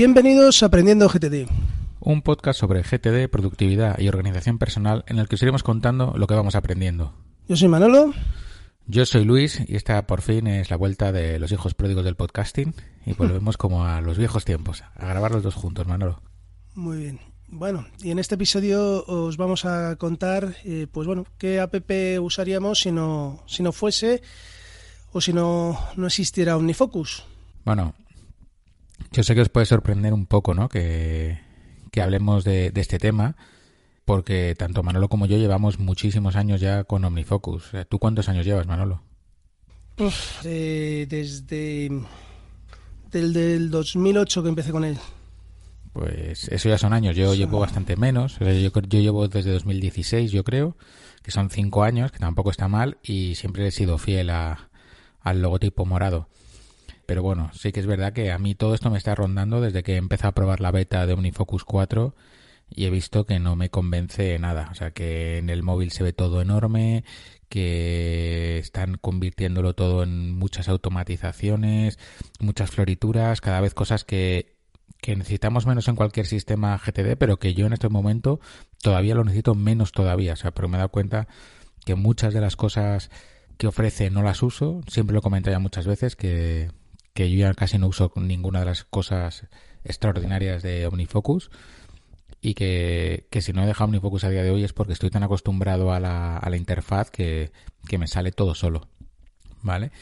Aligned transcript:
Bienvenidos 0.00 0.62
a 0.62 0.66
Aprendiendo 0.66 1.10
GTD. 1.10 1.46
Un 2.00 2.22
podcast 2.22 2.58
sobre 2.58 2.80
GTD, 2.80 3.28
productividad 3.28 3.98
y 3.98 4.08
organización 4.08 4.56
personal 4.56 5.04
en 5.08 5.18
el 5.18 5.28
que 5.28 5.34
os 5.34 5.42
iremos 5.42 5.62
contando 5.62 6.14
lo 6.16 6.26
que 6.26 6.32
vamos 6.32 6.54
aprendiendo. 6.54 7.12
Yo 7.46 7.54
soy 7.54 7.68
Manolo. 7.68 8.14
Yo 8.86 9.04
soy 9.04 9.26
Luis 9.26 9.60
y 9.68 9.76
esta 9.76 10.06
por 10.06 10.22
fin 10.22 10.46
es 10.46 10.70
la 10.70 10.78
vuelta 10.78 11.12
de 11.12 11.38
los 11.38 11.52
hijos 11.52 11.74
pródigos 11.74 12.02
del 12.02 12.16
podcasting 12.16 12.74
y 13.04 13.12
volvemos 13.12 13.56
como 13.58 13.84
a 13.84 14.00
los 14.00 14.16
viejos 14.16 14.46
tiempos, 14.46 14.82
a 14.96 15.06
grabar 15.06 15.32
los 15.32 15.42
dos 15.42 15.54
juntos, 15.54 15.86
Manolo. 15.86 16.22
Muy 16.74 16.96
bien. 16.96 17.20
Bueno, 17.48 17.86
y 18.02 18.10
en 18.10 18.20
este 18.20 18.36
episodio 18.36 19.04
os 19.04 19.36
vamos 19.36 19.66
a 19.66 19.96
contar, 19.96 20.56
eh, 20.64 20.86
pues 20.90 21.06
bueno, 21.06 21.26
qué 21.36 21.60
app 21.60 21.74
usaríamos 22.22 22.80
si 22.80 22.90
no, 22.90 23.42
si 23.46 23.62
no 23.62 23.70
fuese 23.70 24.22
o 25.12 25.20
si 25.20 25.34
no, 25.34 25.78
no 25.94 26.06
existiera 26.06 26.56
OmniFocus. 26.56 27.22
Bueno, 27.66 27.94
yo 29.12 29.22
sé 29.22 29.34
que 29.34 29.40
os 29.42 29.48
puede 29.48 29.66
sorprender 29.66 30.12
un 30.12 30.26
poco, 30.26 30.54
¿no? 30.54 30.68
Que, 30.68 31.40
que 31.90 32.02
hablemos 32.02 32.44
de, 32.44 32.70
de, 32.70 32.80
este 32.80 32.98
tema, 32.98 33.36
porque 34.04 34.54
tanto 34.56 34.82
Manolo 34.82 35.08
como 35.08 35.26
yo 35.26 35.36
llevamos 35.36 35.78
muchísimos 35.78 36.36
años 36.36 36.60
ya 36.60 36.84
con 36.84 37.04
OmniFocus. 37.04 37.72
¿Tú 37.88 37.98
cuántos 37.98 38.28
años 38.28 38.46
llevas, 38.46 38.66
Manolo? 38.66 39.02
Uf, 39.98 40.44
eh, 40.44 41.06
desde 41.08 41.90
del, 43.10 43.32
del 43.32 43.70
2008 43.70 44.42
que 44.42 44.48
empecé 44.48 44.70
con 44.70 44.84
él. 44.84 44.96
Pues 45.92 46.48
eso 46.48 46.68
ya 46.68 46.78
son 46.78 46.92
años. 46.92 47.16
Yo 47.16 47.34
llevo 47.34 47.58
bastante 47.58 47.96
menos. 47.96 48.38
Yo, 48.38 48.48
yo 48.48 49.00
llevo 49.00 49.28
desde 49.28 49.50
2016, 49.52 50.30
yo 50.30 50.44
creo, 50.44 50.76
que 51.22 51.30
son 51.32 51.50
cinco 51.50 51.82
años, 51.82 52.12
que 52.12 52.18
tampoco 52.18 52.50
está 52.50 52.68
mal, 52.68 52.98
y 53.02 53.34
siempre 53.34 53.66
he 53.66 53.70
sido 53.70 53.98
fiel 53.98 54.30
a, 54.30 54.70
al 55.20 55.42
logotipo 55.42 55.84
morado. 55.84 56.28
Pero 57.10 57.24
bueno, 57.24 57.50
sí 57.54 57.72
que 57.72 57.80
es 57.80 57.88
verdad 57.88 58.12
que 58.12 58.30
a 58.30 58.38
mí 58.38 58.54
todo 58.54 58.72
esto 58.72 58.88
me 58.88 58.96
está 58.96 59.16
rondando 59.16 59.60
desde 59.60 59.82
que 59.82 59.96
empecé 59.96 60.28
a 60.28 60.32
probar 60.32 60.60
la 60.60 60.70
beta 60.70 61.08
de 61.08 61.14
OmniFocus 61.14 61.64
4 61.64 62.14
y 62.68 62.84
he 62.84 62.90
visto 62.90 63.26
que 63.26 63.40
no 63.40 63.56
me 63.56 63.68
convence 63.68 64.38
nada. 64.38 64.68
O 64.70 64.76
sea, 64.76 64.92
que 64.92 65.38
en 65.38 65.50
el 65.50 65.64
móvil 65.64 65.90
se 65.90 66.04
ve 66.04 66.12
todo 66.12 66.40
enorme, 66.40 67.02
que 67.48 68.58
están 68.58 68.94
convirtiéndolo 68.94 69.74
todo 69.74 70.04
en 70.04 70.38
muchas 70.38 70.68
automatizaciones, 70.68 71.98
muchas 72.38 72.70
florituras, 72.70 73.40
cada 73.40 73.60
vez 73.60 73.74
cosas 73.74 74.04
que, 74.04 74.54
que 75.00 75.16
necesitamos 75.16 75.66
menos 75.66 75.88
en 75.88 75.96
cualquier 75.96 76.26
sistema 76.26 76.78
GTD, 76.78 77.16
pero 77.18 77.40
que 77.40 77.54
yo 77.54 77.66
en 77.66 77.72
este 77.72 77.88
momento 77.88 78.38
todavía 78.80 79.16
lo 79.16 79.24
necesito 79.24 79.56
menos 79.56 79.90
todavía. 79.90 80.34
O 80.34 80.36
sea, 80.36 80.52
pero 80.52 80.68
me 80.68 80.76
he 80.76 80.78
dado 80.78 80.90
cuenta 80.90 81.26
que 81.84 81.96
muchas 81.96 82.32
de 82.34 82.40
las 82.40 82.54
cosas 82.54 83.10
que 83.58 83.66
ofrece 83.66 84.10
no 84.10 84.22
las 84.22 84.44
uso. 84.44 84.80
Siempre 84.86 85.12
lo 85.12 85.18
he 85.18 85.22
comentado 85.22 85.56
ya 85.56 85.58
muchas 85.58 85.88
veces 85.88 86.14
que 86.14 86.70
que 87.14 87.30
yo 87.30 87.38
ya 87.38 87.54
casi 87.54 87.78
no 87.78 87.88
uso 87.88 88.12
ninguna 88.16 88.60
de 88.60 88.66
las 88.66 88.84
cosas 88.84 89.46
extraordinarias 89.84 90.62
de 90.62 90.86
OmniFocus 90.86 91.50
y 92.40 92.54
que, 92.54 93.26
que, 93.30 93.42
si 93.42 93.52
no 93.52 93.62
he 93.62 93.66
dejado 93.66 93.86
OmniFocus 93.86 94.24
a 94.24 94.30
día 94.30 94.42
de 94.42 94.50
hoy 94.50 94.64
es 94.64 94.72
porque 94.72 94.92
estoy 94.92 95.10
tan 95.10 95.22
acostumbrado 95.22 95.92
a 95.92 96.00
la, 96.00 96.36
a 96.36 96.50
la 96.50 96.56
interfaz 96.56 97.10
que, 97.10 97.52
que, 97.88 97.98
me 97.98 98.06
sale 98.06 98.32
todo 98.32 98.54
solo. 98.54 98.88
¿Vale? 99.62 99.92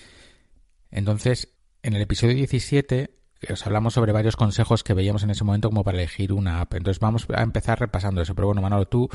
Entonces, 0.90 1.48
en 1.82 1.94
el 1.94 2.02
episodio 2.02 2.34
17 2.34 3.18
os 3.50 3.66
hablamos 3.66 3.94
sobre 3.94 4.12
varios 4.12 4.36
consejos 4.36 4.82
que 4.82 4.94
veíamos 4.94 5.22
en 5.22 5.30
ese 5.30 5.44
momento 5.44 5.68
como 5.68 5.84
para 5.84 5.98
elegir 5.98 6.32
una 6.32 6.60
app. 6.60 6.74
Entonces 6.74 7.00
vamos 7.00 7.26
a 7.34 7.42
empezar 7.42 7.78
repasando 7.78 8.20
eso. 8.20 8.34
Pero 8.34 8.46
bueno, 8.48 8.62
Manolo, 8.62 8.86
tú, 8.86 9.08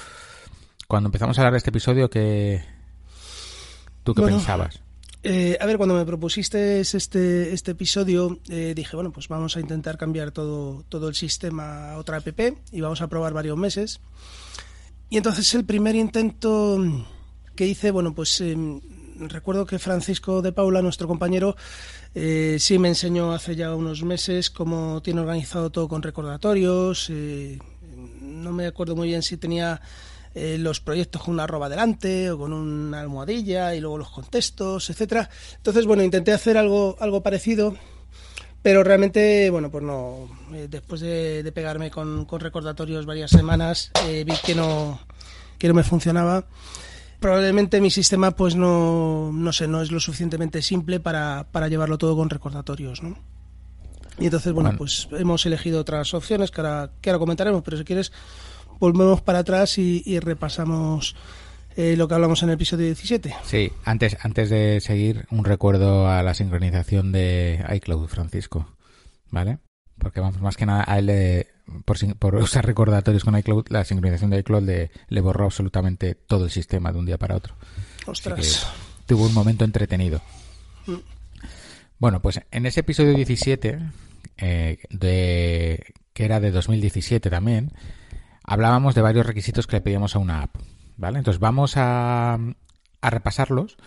cuando 0.87 1.07
empezamos 1.07 1.37
a 1.37 1.41
hablar 1.41 1.53
de 1.53 1.57
este 1.57 1.69
episodio, 1.69 2.09
¿qué, 2.09 2.63
¿tú 4.03 4.13
qué 4.13 4.21
bueno, 4.21 4.37
pensabas? 4.37 4.82
Eh, 5.25 5.57
a 5.61 5.65
ver, 5.65 5.77
cuando 5.77 5.95
me 5.95 6.05
propusiste 6.05 6.81
este, 6.81 7.53
este 7.53 7.71
episodio, 7.71 8.39
eh, 8.49 8.73
dije, 8.75 8.97
bueno, 8.97 9.13
pues 9.13 9.29
vamos 9.29 9.55
a 9.55 9.61
intentar 9.61 9.97
cambiar 9.97 10.31
todo, 10.31 10.83
todo 10.89 11.07
el 11.07 11.15
sistema 11.15 11.93
a 11.93 11.97
otra 11.97 12.17
app 12.17 12.27
y 12.73 12.81
vamos 12.81 13.01
a 13.01 13.07
probar 13.07 13.31
varios 13.31 13.57
meses. 13.57 14.01
Y 15.09 15.15
entonces 15.15 15.53
el 15.53 15.63
primer 15.63 15.95
intento 15.95 16.77
que 17.55 17.65
hice, 17.65 17.91
bueno, 17.91 18.13
pues 18.13 18.41
eh, 18.41 18.57
recuerdo 19.17 19.65
que 19.65 19.79
Francisco 19.79 20.41
de 20.41 20.51
Paula, 20.51 20.81
nuestro 20.81 21.07
compañero, 21.07 21.55
eh, 22.13 22.57
sí 22.59 22.77
me 22.77 22.89
enseñó 22.89 23.31
hace 23.31 23.55
ya 23.55 23.73
unos 23.73 24.03
meses 24.03 24.49
cómo 24.49 25.01
tiene 25.01 25.21
organizado 25.21 25.69
todo 25.69 25.87
con 25.87 26.01
recordatorios. 26.01 27.09
no 28.19 28.51
me 28.51 28.65
acuerdo 28.65 28.97
muy 28.97 29.07
bien 29.07 29.21
si 29.21 29.37
tenía 29.37 29.79
eh, 30.35 30.57
los 30.57 30.79
proyectos 30.79 31.21
con 31.21 31.35
una 31.35 31.43
arroba 31.43 31.69
delante 31.69 32.31
o 32.31 32.37
con 32.39 32.53
una 32.53 33.01
almohadilla 33.01 33.75
y 33.75 33.79
luego 33.79 33.99
los 33.99 34.09
contextos, 34.09 34.89
etcétera. 34.89 35.29
Entonces, 35.57 35.85
bueno, 35.85 36.03
intenté 36.03 36.31
hacer 36.31 36.57
algo, 36.57 36.97
algo 36.99 37.21
parecido, 37.21 37.75
pero 38.63 38.83
realmente, 38.83 39.49
bueno, 39.49 39.69
pues 39.69 39.83
no. 39.83 40.29
Eh, 40.53 40.67
después 40.69 41.01
de, 41.01 41.43
de 41.43 41.51
pegarme 41.51 41.91
con, 41.91 42.25
con, 42.25 42.39
recordatorios 42.39 43.05
varias 43.05 43.29
semanas, 43.29 43.91
eh, 44.07 44.23
vi 44.25 44.33
que 44.43 44.55
no, 44.55 44.99
que 45.59 45.67
no 45.67 45.73
me 45.73 45.83
funcionaba. 45.83 46.45
Probablemente 47.19 47.79
mi 47.79 47.91
sistema, 47.91 48.31
pues 48.31 48.55
no, 48.55 49.31
no 49.33 49.53
sé, 49.53 49.67
no 49.67 49.81
es 49.81 49.91
lo 49.91 49.99
suficientemente 49.99 50.61
simple 50.61 50.99
para, 50.99 51.45
para 51.51 51.67
llevarlo 51.67 51.97
todo 51.97 52.15
con 52.15 52.29
recordatorios, 52.29 53.03
¿no? 53.03 53.17
Y 54.19 54.25
entonces, 54.25 54.53
bueno, 54.53 54.69
bueno, 54.69 54.77
pues 54.77 55.07
hemos 55.11 55.45
elegido 55.45 55.81
otras 55.81 56.13
opciones 56.13 56.51
que 56.51 56.61
ahora, 56.61 56.91
que 57.01 57.09
ahora 57.09 57.19
comentaremos, 57.19 57.63
pero 57.63 57.77
si 57.77 57.83
quieres 57.83 58.11
volvemos 58.83 59.21
para 59.21 59.39
atrás 59.39 59.77
y, 59.77 60.03
y 60.05 60.19
repasamos 60.19 61.15
eh, 61.77 61.95
lo 61.95 62.09
que 62.09 62.15
hablamos 62.15 62.43
en 62.43 62.49
el 62.49 62.55
episodio 62.55 62.85
17. 62.87 63.33
Sí, 63.45 63.71
antes, 63.85 64.17
antes 64.21 64.49
de 64.49 64.81
seguir, 64.81 65.25
un 65.31 65.45
recuerdo 65.45 66.09
a 66.09 66.21
la 66.21 66.33
sincronización 66.33 67.13
de 67.13 67.63
iCloud, 67.75 68.09
Francisco, 68.09 68.75
¿vale? 69.29 69.59
Porque 69.97 70.19
vamos, 70.19 70.41
más 70.41 70.57
que 70.57 70.65
nada 70.65 70.83
a 70.85 70.99
él, 70.99 71.05
le, 71.05 71.47
por, 71.85 71.97
por, 72.17 72.35
usar 72.35 72.65
recordatorios 72.65 73.23
con 73.23 73.37
iCloud, 73.37 73.67
la 73.69 73.85
sincronización 73.85 74.31
de 74.31 74.39
iCloud 74.39 74.63
le, 74.63 74.91
le, 75.07 75.21
borró 75.21 75.45
absolutamente 75.45 76.15
todo 76.15 76.43
el 76.43 76.51
sistema 76.51 76.91
de 76.91 76.99
un 76.99 77.05
día 77.05 77.17
para 77.17 77.37
otro. 77.37 77.55
Ostras. 78.05 78.67
Tuvo 79.05 79.27
un 79.27 79.33
momento 79.33 79.63
entretenido. 79.63 80.21
Mm. 80.87 80.95
Bueno, 81.99 82.21
pues 82.21 82.41
en 82.51 82.65
ese 82.65 82.81
episodio 82.81 83.13
17, 83.13 83.79
eh, 84.39 84.77
de, 84.89 85.93
que 86.11 86.25
era 86.25 86.41
de 86.41 86.51
2017 86.51 87.29
también, 87.29 87.71
hablábamos 88.43 88.95
de 88.95 89.01
varios 89.01 89.25
requisitos 89.25 89.67
que 89.67 89.77
le 89.77 89.81
pedíamos 89.81 90.15
a 90.15 90.19
una 90.19 90.43
app. 90.43 90.55
¿Vale? 90.95 91.17
Entonces 91.17 91.39
vamos 91.39 91.73
a, 91.75 92.37
repasarlos 93.01 93.77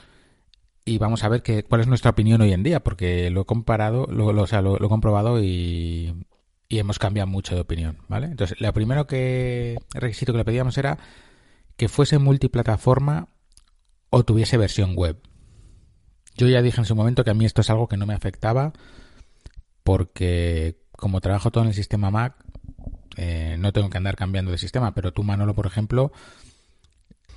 y 0.85 0.99
vamos 0.99 1.25
a 1.25 1.29
ver 1.29 1.43
que, 1.43 1.62
cuál 1.62 1.81
es 1.81 1.87
nuestra 1.87 2.11
opinión 2.11 2.41
hoy 2.41 2.53
en 2.53 2.62
día, 2.62 2.81
porque 2.81 3.31
lo 3.31 3.43
he 3.43 3.44
comparado, 3.44 4.06
lo, 4.06 4.31
he 4.44 4.88
comprobado 4.88 5.43
y, 5.43 6.14
hemos 6.69 6.99
cambiado 6.99 7.29
mucho 7.29 7.55
de 7.55 7.61
opinión, 7.61 7.99
¿vale? 8.08 8.26
Entonces, 8.26 8.61
lo 8.61 8.73
primero 8.73 9.06
que 9.06 9.79
requisito 9.94 10.32
que 10.32 10.38
le 10.38 10.44
pedíamos 10.44 10.76
era 10.79 10.99
que 11.76 11.88
fuese 11.88 12.19
multiplataforma 12.19 13.29
o 14.11 14.25
tuviese 14.25 14.56
versión 14.56 14.94
web. 14.97 15.20
Yo 16.37 16.49
ya 16.49 16.61
dije 16.62 16.81
en 16.81 16.85
su 16.85 16.94
momento 16.94 17.25
que 17.25 17.31
a 17.31 17.35
mí 17.35 17.44
esto 17.44 17.61
es 17.61 17.70
algo 17.70 17.88
que 17.88 17.97
no 17.97 18.06
me 18.06 18.14
afectaba 18.14 18.73
porque 19.85 20.76
como 20.97 21.20
trabajo 21.20 21.50
todo 21.50 21.62
en 21.64 21.69
el 21.69 21.75
sistema 21.75 22.11
Mac, 22.11 22.35
eh, 23.17 23.57
no 23.59 23.73
tengo 23.73 23.91
que 23.91 23.99
andar 23.99 24.17
cambiando 24.17 24.51
de 24.51 24.59
sistema, 24.59 24.95
pero 24.95 25.13
tú, 25.13 25.23
Manolo, 25.23 25.55
por 25.55 25.67
ejemplo, 25.67 26.13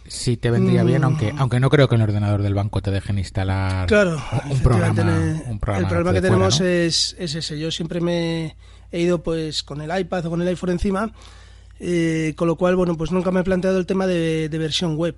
sí 0.08 0.38
te 0.38 0.50
vendría 0.50 0.84
bien, 0.84 1.04
aunque 1.04 1.34
Mm. 1.34 1.40
aunque 1.40 1.60
no 1.60 1.70
creo 1.70 1.88
que 1.88 1.96
en 1.96 2.02
el 2.02 2.10
ordenador 2.10 2.42
del 2.42 2.54
banco 2.56 2.82
te 2.82 2.90
dejen 2.92 3.20
instalar 3.20 3.88
Claro, 3.88 4.22
un 4.50 4.60
programa, 4.62 4.94
efectivamente, 4.94 5.50
un 5.52 5.60
programa 5.60 5.88
el 5.88 5.88
problema 5.94 6.12
que 6.14 6.20
fuera, 6.20 6.34
tenemos 6.34 6.60
¿no? 6.60 6.66
es, 6.66 7.16
es 7.20 7.36
ese. 7.36 7.60
Yo 7.60 7.70
siempre 7.72 8.02
me 8.02 8.56
he 8.92 9.02
ido 9.02 9.22
pues 9.22 9.62
con 9.64 9.82
el 9.82 10.00
iPad 10.00 10.26
o 10.26 10.30
con 10.32 10.42
el 10.42 10.48
iPhone 10.48 10.72
encima, 10.72 11.12
eh, 11.80 12.34
con 12.36 12.48
lo 12.48 12.56
cual, 12.56 12.76
bueno, 12.76 12.98
pues 12.98 13.12
nunca 13.12 13.30
me 13.32 13.42
he 13.42 13.44
planteado 13.44 13.78
el 13.78 13.86
tema 13.86 14.08
de, 14.08 14.50
de 14.50 14.58
versión 14.58 14.96
web 14.98 15.16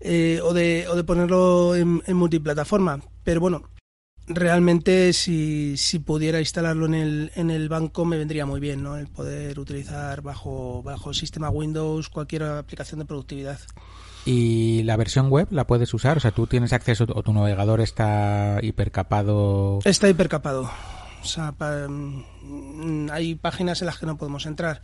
eh, 0.00 0.40
o, 0.42 0.52
de, 0.52 0.86
o 0.88 0.94
de 0.96 1.04
ponerlo 1.04 1.74
en, 1.74 2.02
en 2.06 2.16
multiplataforma. 2.16 3.00
Pero 3.24 3.40
bueno, 3.40 3.62
realmente 4.26 5.12
si, 5.12 5.76
si 5.76 5.98
pudiera 5.98 6.40
instalarlo 6.40 6.86
en 6.86 6.94
el, 6.94 7.32
en 7.34 7.50
el 7.50 7.68
banco 7.68 8.04
me 8.04 8.16
vendría 8.16 8.46
muy 8.46 8.60
bien, 8.60 8.82
¿no? 8.82 8.96
El 8.96 9.06
poder 9.08 9.58
utilizar 9.58 10.22
bajo, 10.22 10.82
bajo 10.82 11.10
el 11.10 11.14
sistema 11.14 11.50
Windows 11.50 12.08
cualquier 12.08 12.44
aplicación 12.44 13.00
de 13.00 13.04
productividad. 13.06 13.58
¿Y 14.26 14.82
la 14.84 14.96
versión 14.96 15.28
web 15.28 15.48
la 15.50 15.66
puedes 15.66 15.92
usar? 15.92 16.16
O 16.16 16.20
sea, 16.20 16.30
tú 16.30 16.46
tienes 16.46 16.72
acceso 16.72 17.04
o 17.14 17.22
tu 17.22 17.32
navegador 17.34 17.80
está 17.82 18.58
hipercapado. 18.62 19.80
Está 19.84 20.08
hipercapado. 20.08 20.70
O 21.22 21.26
sea, 21.26 21.52
pa- 21.52 21.86
mm, 21.88 23.10
hay 23.12 23.34
páginas 23.34 23.82
en 23.82 23.86
las 23.86 23.98
que 23.98 24.06
no 24.06 24.16
podemos 24.16 24.46
entrar. 24.46 24.80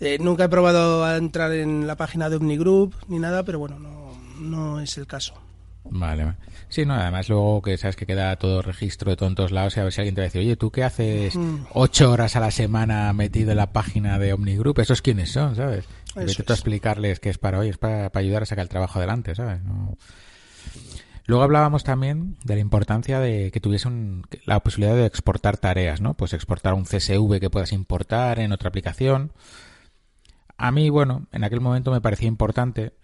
Eh, 0.00 0.18
nunca 0.20 0.44
he 0.44 0.48
probado 0.48 1.04
a 1.04 1.16
entrar 1.16 1.52
en 1.52 1.86
la 1.86 1.96
página 1.96 2.28
de 2.30 2.36
Omnigroup 2.36 2.94
ni 3.08 3.18
nada, 3.20 3.44
pero 3.44 3.58
bueno, 3.60 3.78
no, 3.78 4.12
no 4.40 4.80
es 4.80 4.96
el 4.98 5.06
caso. 5.06 5.34
Vale, 5.84 6.24
vale. 6.24 6.36
Sí, 6.68 6.84
no, 6.86 6.94
además 6.94 7.28
luego 7.28 7.62
que 7.62 7.76
sabes 7.76 7.96
que 7.96 8.06
queda 8.06 8.36
todo 8.36 8.62
registro 8.62 9.10
de 9.10 9.16
todos 9.16 9.30
en 9.30 9.34
todos 9.36 9.50
lados 9.50 9.76
y 9.76 9.80
a 9.80 9.84
ver 9.84 9.92
si 9.92 10.00
alguien 10.00 10.14
te 10.14 10.20
va 10.20 10.24
a 10.24 10.28
decir, 10.28 10.40
oye, 10.40 10.56
¿tú 10.56 10.70
qué 10.70 10.84
haces 10.84 11.36
Mm. 11.36 11.64
ocho 11.74 12.10
horas 12.12 12.36
a 12.36 12.40
la 12.40 12.50
semana 12.50 13.12
metido 13.12 13.50
en 13.50 13.56
la 13.56 13.72
página 13.72 14.18
de 14.18 14.32
Omnigroup? 14.32 14.78
¿Esos 14.78 15.02
quiénes 15.02 15.32
son, 15.32 15.56
sabes? 15.56 15.86
Y 16.16 16.20
vete 16.20 16.42
tú 16.44 16.52
a 16.52 16.54
es. 16.54 16.60
explicarles 16.60 17.18
que 17.18 17.30
es 17.30 17.38
para 17.38 17.58
hoy, 17.58 17.68
es 17.70 17.78
para, 17.78 18.10
para 18.10 18.22
ayudar 18.24 18.42
a 18.42 18.46
sacar 18.46 18.62
el 18.62 18.68
trabajo 18.68 18.98
adelante, 18.98 19.34
¿sabes? 19.34 19.62
No- 19.64 19.96
Luego 21.26 21.44
hablábamos 21.44 21.84
también 21.84 22.36
de 22.44 22.54
la 22.56 22.60
importancia 22.60 23.20
de 23.20 23.50
que 23.52 23.60
tuviese 23.60 23.86
un- 23.86 24.26
la 24.46 24.60
posibilidad 24.60 24.96
de 24.96 25.06
exportar 25.06 25.58
tareas, 25.58 26.00
¿no? 26.00 26.14
Pues 26.14 26.32
exportar 26.32 26.74
un 26.74 26.86
CSV 26.86 27.38
que 27.40 27.50
puedas 27.50 27.72
importar 27.72 28.40
en 28.40 28.50
otra 28.52 28.68
aplicación. 28.68 29.32
A 30.56 30.72
mí, 30.72 30.90
bueno, 30.90 31.26
en 31.32 31.44
aquel 31.44 31.60
momento 31.60 31.92
me 31.92 32.00
parecía 32.00 32.26
importante 32.26 32.94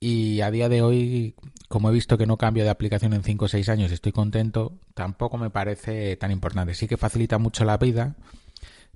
y 0.00 0.40
a 0.40 0.50
día 0.50 0.68
de 0.68 0.82
hoy, 0.82 1.34
como 1.68 1.90
he 1.90 1.92
visto 1.92 2.18
que 2.18 2.26
no 2.26 2.36
cambio 2.36 2.64
de 2.64 2.70
aplicación 2.70 3.12
en 3.14 3.22
5 3.22 3.44
o 3.44 3.48
6 3.48 3.68
años 3.68 3.90
y 3.90 3.94
estoy 3.94 4.12
contento, 4.12 4.78
tampoco 4.94 5.38
me 5.38 5.50
parece 5.50 6.16
tan 6.16 6.30
importante. 6.30 6.74
Sí 6.74 6.86
que 6.86 6.96
facilita 6.96 7.38
mucho 7.38 7.64
la 7.64 7.78
vida, 7.78 8.16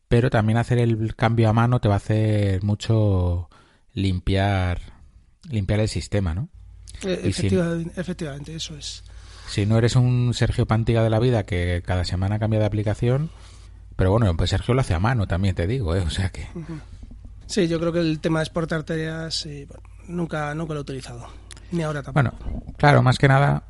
pero 0.09 0.31
también 0.31 0.59
hacer 0.59 0.79
el 0.79 1.15
cambio 1.17 1.49
a 1.49 1.53
mano 1.53 1.81
te 1.81 1.89
va 1.89 1.95
a 1.95 1.99
hacer 1.99 2.63
mucho 2.63 3.49
limpiar 3.95 4.99
limpiar 5.51 5.81
el 5.81 5.89
sistema, 5.89 6.35
¿no? 6.35 6.49
Eh, 7.03 7.21
efectivamente, 7.25 8.55
eso 8.55 8.77
es. 8.77 9.05
Si 9.49 9.65
no 9.65 9.79
eres 9.79 9.97
un 9.97 10.35
Sergio 10.35 10.67
Pantiga 10.67 11.03
de 11.03 11.11
la 11.11 11.21
vida 11.21 11.45
que 11.45 11.83
cada 11.85 12.05
semana 12.05 12.39
cambia 12.39 12.59
de 12.59 12.67
aplicación, 12.67 13.31
pero 13.97 14.11
bueno, 14.11 14.37
pues 14.37 14.51
Sergio 14.51 14.75
lo 14.75 14.81
hace 14.81 14.95
a 14.95 14.99
mano 14.99 15.27
también 15.27 15.55
te 15.55 15.67
digo, 15.67 15.95
¿eh? 15.95 16.01
O 16.01 16.11
sea 16.11 16.31
que... 16.31 16.47
Sí, 17.47 17.67
yo 17.67 17.81
creo 17.81 17.93
que 17.93 18.01
el 18.01 18.21
tema 18.21 18.41
de 18.41 18.45
exportar 18.45 18.83
tareas 18.83 19.47
eh, 19.47 19.67
bueno, 19.67 19.83
nunca, 20.09 20.55
nunca 20.55 20.75
lo 20.75 20.81
he 20.81 20.83
utilizado. 20.83 21.27
Ni 21.71 21.83
ahora 21.83 22.03
tampoco. 22.03 22.15
Bueno, 22.15 22.75
claro, 22.77 23.03
más 23.03 23.19
que 23.19 23.29
nada, 23.29 23.65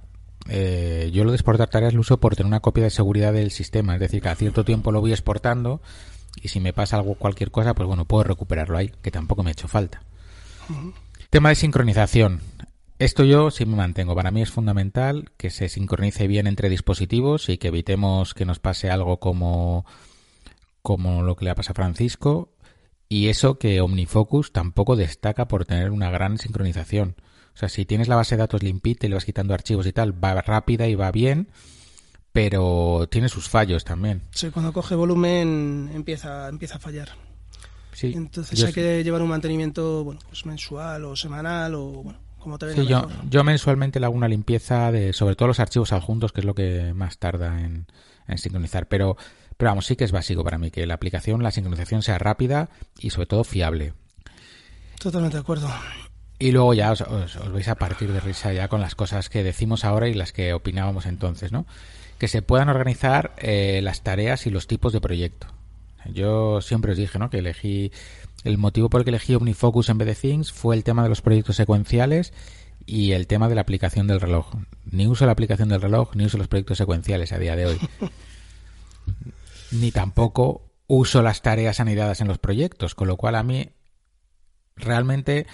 eh, 0.49 1.11
yo 1.12 1.25
lo 1.25 1.32
de 1.32 1.37
exportar 1.37 1.69
tareas 1.69 1.94
lo 1.94 2.00
uso 2.00 2.19
por 2.19 2.37
tener 2.37 2.46
una 2.46 2.61
copia 2.61 2.85
de 2.85 2.90
seguridad 2.90 3.32
del 3.32 3.50
sistema. 3.50 3.94
Es 3.94 4.00
decir, 4.00 4.23
cada 4.23 4.35
cierto 4.35 4.64
tiempo 4.64 4.93
lo 4.93 5.00
voy 5.00 5.12
exportando 5.12 5.82
y 6.43 6.49
si 6.49 6.61
me 6.61 6.73
pasa 6.73 6.96
algo, 6.96 7.14
cualquier 7.14 7.50
cosa, 7.50 7.75
pues 7.75 7.87
bueno, 7.87 8.05
puedo 8.05 8.25
recuperarlo 8.25 8.79
ahí, 8.79 8.93
que 9.02 9.11
tampoco 9.11 9.43
me 9.43 9.50
ha 9.50 9.52
hecho 9.52 9.69
falta. 9.69 10.02
Tema 11.31 11.50
de 11.50 11.55
sincronización. 11.55 12.41
Esto 12.99 13.25
yo 13.25 13.50
sí 13.50 13.64
me 13.64 13.76
mantengo. 13.76 14.14
Para 14.14 14.31
mí 14.31 14.43
es 14.43 14.50
fundamental 14.50 15.31
que 15.37 15.50
se 15.50 15.69
sincronice 15.69 16.26
bien 16.26 16.46
entre 16.46 16.69
dispositivos 16.69 17.49
y 17.49 17.58
que 17.58 17.69
evitemos 17.69 18.34
que 18.34 18.44
nos 18.44 18.58
pase 18.58 18.91
algo 18.91 19.20
como, 19.20 19.87
como 20.82 21.23
lo 21.23 21.37
que 21.37 21.44
le 21.44 21.50
ha 21.50 21.55
pasado 21.55 21.73
a 21.73 21.84
Francisco. 21.84 22.50
Y 23.08 23.28
eso 23.28 23.58
que 23.58 23.81
OmniFocus 23.81 24.52
tampoco 24.52 24.96
destaca 24.96 25.49
por 25.49 25.64
tener 25.64 25.90
una 25.90 26.10
gran 26.10 26.38
sincronización. 26.38 27.16
O 27.55 27.58
sea, 27.58 27.69
si 27.69 27.84
tienes 27.87 28.08
la 28.08 28.16
base 28.16 28.37
de 28.37 28.40
datos 28.40 28.62
limpita 28.62 29.06
y 29.06 29.08
le 29.08 29.14
vas 29.14 29.25
quitando 29.25 29.55
archivos 29.55 29.87
y 29.87 29.93
tal, 29.93 30.12
va 30.22 30.40
rápida 30.43 30.87
y 30.87 30.94
va 30.94 31.10
bien, 31.10 31.49
pero 32.32 33.08
tiene 33.10 33.28
sus 33.28 33.49
fallos 33.49 33.84
también. 33.84 34.22
Sí, 34.31 34.50
cuando 34.50 34.72
coge 34.72 34.94
volumen 34.94 35.90
empieza, 35.94 36.49
empieza 36.49 36.76
a 36.76 36.78
fallar. 36.78 37.08
Sí, 37.93 38.12
Entonces 38.14 38.62
hay 38.62 38.72
que 38.72 39.02
llevar 39.02 39.22
un 39.22 39.28
mantenimiento 39.28 40.05
bueno, 40.05 40.20
pues 40.28 40.46
mensual 40.46 41.05
o 41.05 41.16
semanal 41.16 41.75
o 41.75 41.87
bueno, 42.05 42.20
como 42.38 42.56
te 42.56 42.66
venga 42.66 42.82
Sí, 42.82 43.28
yo, 43.28 43.43
mensualmente 43.43 43.99
le 43.99 44.06
hago 44.06 44.14
una 44.14 44.28
limpieza 44.28 44.93
de 44.93 45.12
sobre 45.12 45.34
todo 45.34 45.49
los 45.49 45.58
archivos 45.58 45.93
adjuntos, 45.93 46.32
que 46.32 46.43
es 46.43 46.44
lo 46.44 46.55
que 46.55 46.93
más 46.94 47.19
tarda 47.19 47.60
en, 47.60 47.87
en 48.28 48.38
sincronizar. 48.38 48.87
Pero, 48.87 49.16
pero 49.58 49.72
vamos, 49.72 49.84
sí 49.87 49.96
que 49.96 50.05
es 50.05 50.12
básico 50.12 50.43
para 50.43 50.56
mí 50.56 50.70
que 50.70 50.87
la 50.87 50.94
aplicación, 50.94 51.43
la 51.43 51.50
sincronización 51.50 52.00
sea 52.02 52.16
rápida 52.19 52.70
y 52.99 53.10
sobre 53.10 53.26
todo 53.26 53.44
fiable. 53.44 53.93
Totalmente 54.99 55.37
de 55.37 55.43
acuerdo. 55.43 55.69
Y 56.38 56.52
luego 56.52 56.72
ya 56.72 56.93
os, 56.93 57.00
os- 57.02 57.37
os 57.37 57.52
vais 57.52 57.69
a 57.69 57.75
partir 57.75 58.12
de 58.12 58.20
risa 58.20 58.52
ya 58.52 58.69
con 58.69 58.81
las 58.81 58.94
cosas 58.94 59.28
que 59.28 59.43
decimos 59.43 59.84
ahora 59.84 60.08
y 60.08 60.14
las 60.14 60.32
que 60.32 60.55
opinábamos 60.55 61.05
entonces, 61.06 61.52
¿no? 61.52 61.66
Que 62.19 62.28
se 62.28 62.40
puedan 62.43 62.69
organizar 62.69 63.34
eh, 63.38 63.81
las 63.82 64.02
tareas 64.02 64.46
y 64.46 64.50
los 64.50 64.66
tipos 64.69 64.93
de 64.93 65.00
proyecto. 65.00 65.49
Yo 66.06 66.60
siempre 66.60 66.93
os 66.93 66.99
dije, 66.99 67.19
¿no? 67.19 67.28
Que 67.28 67.38
elegí 67.38 67.90
el 68.44 68.56
motivo 68.58 68.88
por 68.88 69.00
el 69.00 69.05
que 69.05 69.10
elegí 69.10 69.34
OmniFocus 69.34 69.88
en 69.88 69.99
vez 69.99 70.06
de 70.06 70.14
Things 70.14 70.52
fue 70.52 70.76
el 70.76 70.84
tema 70.84 71.02
de 71.02 71.08
los 71.08 71.20
proyectos 71.22 71.56
secuenciales 71.56 72.32
y 72.87 73.12
el 73.12 73.26
tema 73.26 73.49
de 73.49 73.56
la 73.56 73.60
aplicación 73.62 74.06
del 74.06 74.20
reloj. 74.20 74.52
Ni 74.90 75.06
uso 75.08 75.26
la 75.26 75.32
aplicación 75.32 75.69
del 75.69 75.82
reloj 75.82 76.14
ni 76.14 76.25
uso 76.25 76.38
los 76.38 76.46
proyectos 76.49 76.78
secuenciales 76.78 77.32
a 77.32 77.38
día 77.38 77.56
de 77.56 77.66
hoy. 77.66 77.78
ni 79.70 79.93
tampoco 79.93 80.70
uso 80.87 81.23
las 81.23 81.43
tareas 81.43 81.81
anidadas 81.81 82.20
en 82.20 82.29
los 82.29 82.38
proyectos, 82.38 82.94
con 82.94 83.09
lo 83.09 83.17
cual 83.17 83.35
a 83.35 83.43
mí 83.43 83.70
realmente 84.76 85.47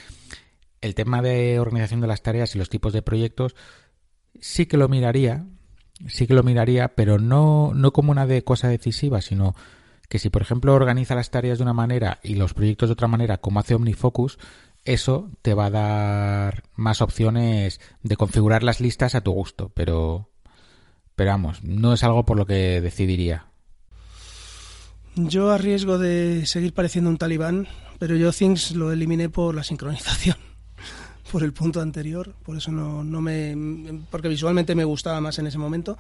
el 0.81 0.95
tema 0.95 1.23
de 1.23 1.59
organización 1.59 2.01
de 2.01 2.07
las 2.07 2.23
tareas 2.23 2.55
y 2.55 2.59
los 2.59 2.69
tipos 2.69 2.93
de 2.93 3.03
proyectos 3.03 3.57
sí 4.41 4.67
que 4.67 4.77
lo 4.77 4.89
miraría, 4.89 5.47
sí 6.09 6.27
que 6.27 6.35
lo 6.35 6.43
miraría, 6.43 6.95
pero 6.95 7.19
no, 7.19 7.73
no 7.75 7.93
como 7.93 8.13
una 8.13 8.27
de 8.27 8.45
cosa 8.45 8.69
decisiva, 8.69 9.21
sino 9.21 9.55
que 10.09 10.19
si 10.19 10.31
por 10.31 10.43
ejemplo 10.43 10.75
organiza 10.75 11.15
las 11.15 11.31
tareas 11.31 11.59
de 11.59 11.65
una 11.65 11.73
manera 11.73 12.21
y 12.23 12.35
los 12.35 12.55
proyectos 12.55 12.89
de 12.89 12.93
otra 12.93 13.09
manera, 13.09 13.39
como 13.39 13.61
hace 13.61 13.75
OmniFocus, 13.75 14.39
eso 14.85 15.31
te 15.41 15.55
va 15.55 15.67
a 15.67 15.71
dar 15.71 16.65
más 16.75 17.01
opciones 17.01 17.81
de 18.03 18.17
configurar 18.17 18.63
las 18.63 18.81
listas 18.81 19.15
a 19.15 19.23
tu 19.23 19.33
gusto, 19.33 19.71
pero 19.75 20.29
pero 21.17 21.31
vamos, 21.31 21.63
no 21.63 21.93
es 21.93 22.03
algo 22.05 22.25
por 22.25 22.37
lo 22.37 22.45
que 22.45 22.81
decidiría. 22.81 23.47
Yo 25.17 25.51
a 25.53 25.59
riesgo 25.59 25.99
de 25.99 26.45
seguir 26.45 26.75
pareciendo 26.75 27.09
un 27.09 27.19
talibán, 27.19 27.69
pero 27.99 28.17
yo 28.17 28.33
Things 28.33 28.73
lo 28.73 28.91
eliminé 28.91 29.29
por 29.29 29.55
la 29.55 29.63
sincronización, 29.63 30.37
por 31.33 31.45
el 31.45 31.53
punto 31.53 31.81
anterior, 31.81 32.35
por 32.43 32.57
eso 32.57 32.73
no, 32.73 33.05
no 33.05 33.21
me... 33.21 34.03
porque 34.11 34.29
visualmente 34.29 34.75
me 34.75 34.85
gustaba 34.85 35.21
más 35.21 35.39
en 35.39 35.47
ese 35.47 35.59
momento. 35.59 35.97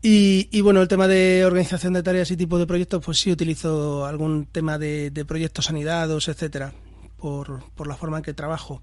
Y, 0.00 0.48
y 0.50 0.60
bueno, 0.60 0.82
el 0.82 0.88
tema 0.88 1.06
de 1.06 1.44
organización 1.44 1.92
de 1.92 2.02
tareas 2.02 2.30
y 2.30 2.36
tipo 2.36 2.58
de 2.58 2.66
proyectos, 2.66 3.04
pues 3.04 3.18
sí 3.18 3.30
utilizo 3.30 4.04
algún 4.06 4.46
tema 4.46 4.78
de, 4.78 5.10
de 5.10 5.24
proyectos 5.24 5.70
anidados, 5.70 6.28
etcétera, 6.28 6.72
por, 7.16 7.64
por 7.74 7.86
la 7.86 7.96
forma 7.96 8.18
en 8.18 8.24
que 8.24 8.34
trabajo. 8.34 8.82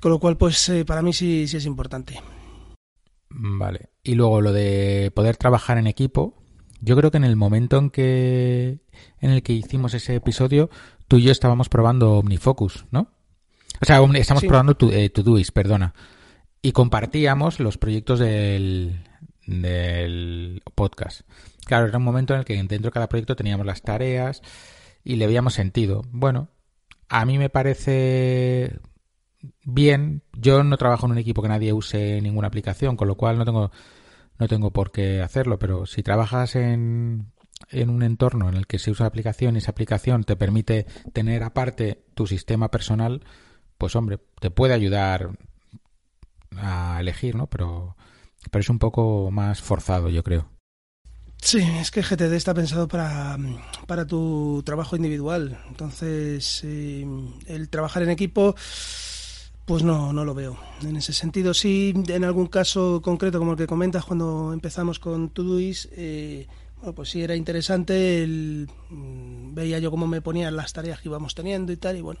Con 0.00 0.10
lo 0.10 0.18
cual, 0.18 0.36
pues 0.36 0.68
eh, 0.68 0.84
para 0.84 1.00
mí 1.00 1.14
sí, 1.14 1.48
sí 1.48 1.56
es 1.56 1.64
importante. 1.64 2.20
Vale. 3.30 3.88
Y 4.02 4.14
luego 4.14 4.42
lo 4.42 4.52
de 4.52 5.10
poder 5.14 5.38
trabajar 5.38 5.78
en 5.78 5.86
equipo. 5.86 6.43
Yo 6.80 6.96
creo 6.96 7.10
que 7.10 7.16
en 7.16 7.24
el 7.24 7.36
momento 7.36 7.78
en 7.78 7.90
que 7.90 8.78
en 9.20 9.30
el 9.30 9.42
que 9.42 9.52
hicimos 9.52 9.94
ese 9.94 10.14
episodio, 10.16 10.70
tú 11.08 11.16
y 11.18 11.22
yo 11.22 11.32
estábamos 11.32 11.68
probando 11.68 12.18
OmniFocus, 12.18 12.86
¿no? 12.90 13.08
O 13.80 13.84
sea, 13.86 14.00
estamos 14.14 14.40
Sí. 14.42 14.48
probando 14.48 14.76
tu, 14.76 14.90
eh, 14.90 15.10
Todoist, 15.10 15.50
perdona. 15.52 15.94
Y 16.62 16.72
compartíamos 16.72 17.60
los 17.60 17.76
proyectos 17.78 18.18
del, 18.20 19.02
del 19.46 20.62
podcast. 20.74 21.22
Claro, 21.66 21.86
era 21.86 21.98
un 21.98 22.04
momento 22.04 22.34
en 22.34 22.40
el 22.40 22.44
que 22.44 22.54
dentro 22.56 22.78
de 22.82 22.90
cada 22.90 23.08
proyecto 23.08 23.36
teníamos 23.36 23.66
las 23.66 23.82
tareas 23.82 24.42
y 25.02 25.16
le 25.16 25.26
veíamos 25.26 25.54
sentido. 25.54 26.02
Bueno, 26.10 26.48
a 27.08 27.24
mí 27.24 27.38
me 27.38 27.50
parece 27.50 28.78
bien. 29.64 30.22
Yo 30.34 30.62
no 30.64 30.76
trabajo 30.76 31.06
en 31.06 31.12
un 31.12 31.18
equipo 31.18 31.42
que 31.42 31.48
nadie 31.48 31.72
use 31.72 32.20
ninguna 32.22 32.48
aplicación, 32.48 32.96
con 32.96 33.08
lo 33.08 33.16
cual 33.16 33.38
no 33.38 33.44
tengo, 33.44 33.70
no 34.38 34.48
tengo 34.48 34.72
por 34.72 34.92
qué 34.92 35.22
hacerlo. 35.22 35.58
Pero 35.58 35.86
si 35.86 36.02
trabajas 36.02 36.56
en, 36.56 37.32
en 37.70 37.90
un 37.90 38.02
entorno 38.02 38.48
en 38.48 38.56
el 38.56 38.66
que 38.66 38.78
se 38.78 38.90
usa 38.90 39.04
la 39.04 39.08
aplicación 39.08 39.54
y 39.54 39.58
esa 39.58 39.70
aplicación 39.70 40.24
te 40.24 40.36
permite 40.36 40.86
tener 41.12 41.42
aparte 41.42 42.04
tu 42.14 42.26
sistema 42.26 42.70
personal, 42.70 43.24
pues 43.78 43.96
hombre, 43.96 44.18
te 44.40 44.50
puede 44.50 44.74
ayudar 44.74 45.30
a 46.56 46.98
elegir, 47.00 47.34
¿no? 47.34 47.46
Pero, 47.48 47.96
pero 48.50 48.60
es 48.60 48.68
un 48.68 48.78
poco 48.78 49.30
más 49.30 49.60
forzado, 49.60 50.08
yo 50.08 50.22
creo. 50.22 50.54
Sí, 51.44 51.58
es 51.58 51.90
que 51.90 52.00
GTD 52.00 52.32
está 52.32 52.54
pensado 52.54 52.88
para, 52.88 53.36
para 53.86 54.06
tu 54.06 54.62
trabajo 54.64 54.96
individual. 54.96 55.58
Entonces, 55.68 56.62
eh, 56.64 57.06
el 57.46 57.68
trabajar 57.68 58.02
en 58.02 58.08
equipo 58.08 58.54
Pues 59.64 59.82
no, 59.82 60.12
no 60.12 60.24
lo 60.24 60.34
veo. 60.34 60.58
En 60.82 60.96
ese 60.96 61.12
sentido, 61.12 61.54
sí, 61.54 61.94
en 62.08 62.24
algún 62.24 62.48
caso 62.48 63.00
concreto, 63.02 63.38
como 63.38 63.52
el 63.52 63.58
que 63.58 63.66
comentas, 63.66 64.04
cuando 64.04 64.52
empezamos 64.52 64.98
con 64.98 65.30
Todoist, 65.30 65.86
eh, 65.92 66.46
bueno, 66.76 66.94
pues 66.94 67.08
sí 67.08 67.22
era 67.22 67.34
interesante. 67.34 68.22
El, 68.22 68.68
mm, 68.90 69.54
veía 69.54 69.78
yo 69.78 69.90
cómo 69.90 70.06
me 70.06 70.20
ponían 70.20 70.54
las 70.54 70.74
tareas 70.74 71.00
que 71.00 71.08
íbamos 71.08 71.34
teniendo 71.34 71.72
y 71.72 71.78
tal, 71.78 71.96
y 71.96 72.02
bueno, 72.02 72.20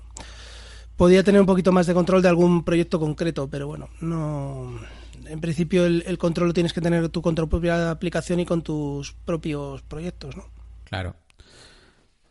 podía 0.96 1.22
tener 1.22 1.40
un 1.40 1.46
poquito 1.46 1.70
más 1.70 1.86
de 1.86 1.92
control 1.92 2.22
de 2.22 2.30
algún 2.30 2.64
proyecto 2.64 2.98
concreto, 2.98 3.46
pero 3.48 3.66
bueno, 3.66 3.90
no. 4.00 4.78
En 5.26 5.40
principio, 5.40 5.84
el, 5.84 6.02
el 6.06 6.16
control 6.16 6.48
lo 6.48 6.54
tienes 6.54 6.72
que 6.72 6.80
tener 6.80 7.10
tú 7.10 7.20
con 7.20 7.34
tu 7.34 7.46
propia 7.46 7.90
aplicación 7.90 8.40
y 8.40 8.46
con 8.46 8.62
tus 8.62 9.12
propios 9.12 9.82
proyectos, 9.82 10.34
¿no? 10.34 10.44
Claro. 10.84 11.14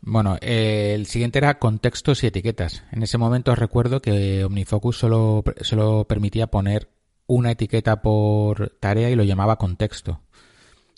Bueno, 0.06 0.36
eh, 0.42 0.92
el 0.94 1.06
siguiente 1.06 1.38
era 1.38 1.58
contextos 1.58 2.22
y 2.22 2.26
etiquetas. 2.26 2.84
En 2.92 3.02
ese 3.02 3.16
momento 3.16 3.54
recuerdo 3.54 4.02
que 4.02 4.44
OmniFocus 4.44 4.98
solo, 4.98 5.42
solo 5.62 6.04
permitía 6.06 6.48
poner 6.48 6.90
una 7.26 7.52
etiqueta 7.52 8.02
por 8.02 8.76
tarea 8.80 9.08
y 9.08 9.14
lo 9.14 9.24
llamaba 9.24 9.56
contexto. 9.56 10.20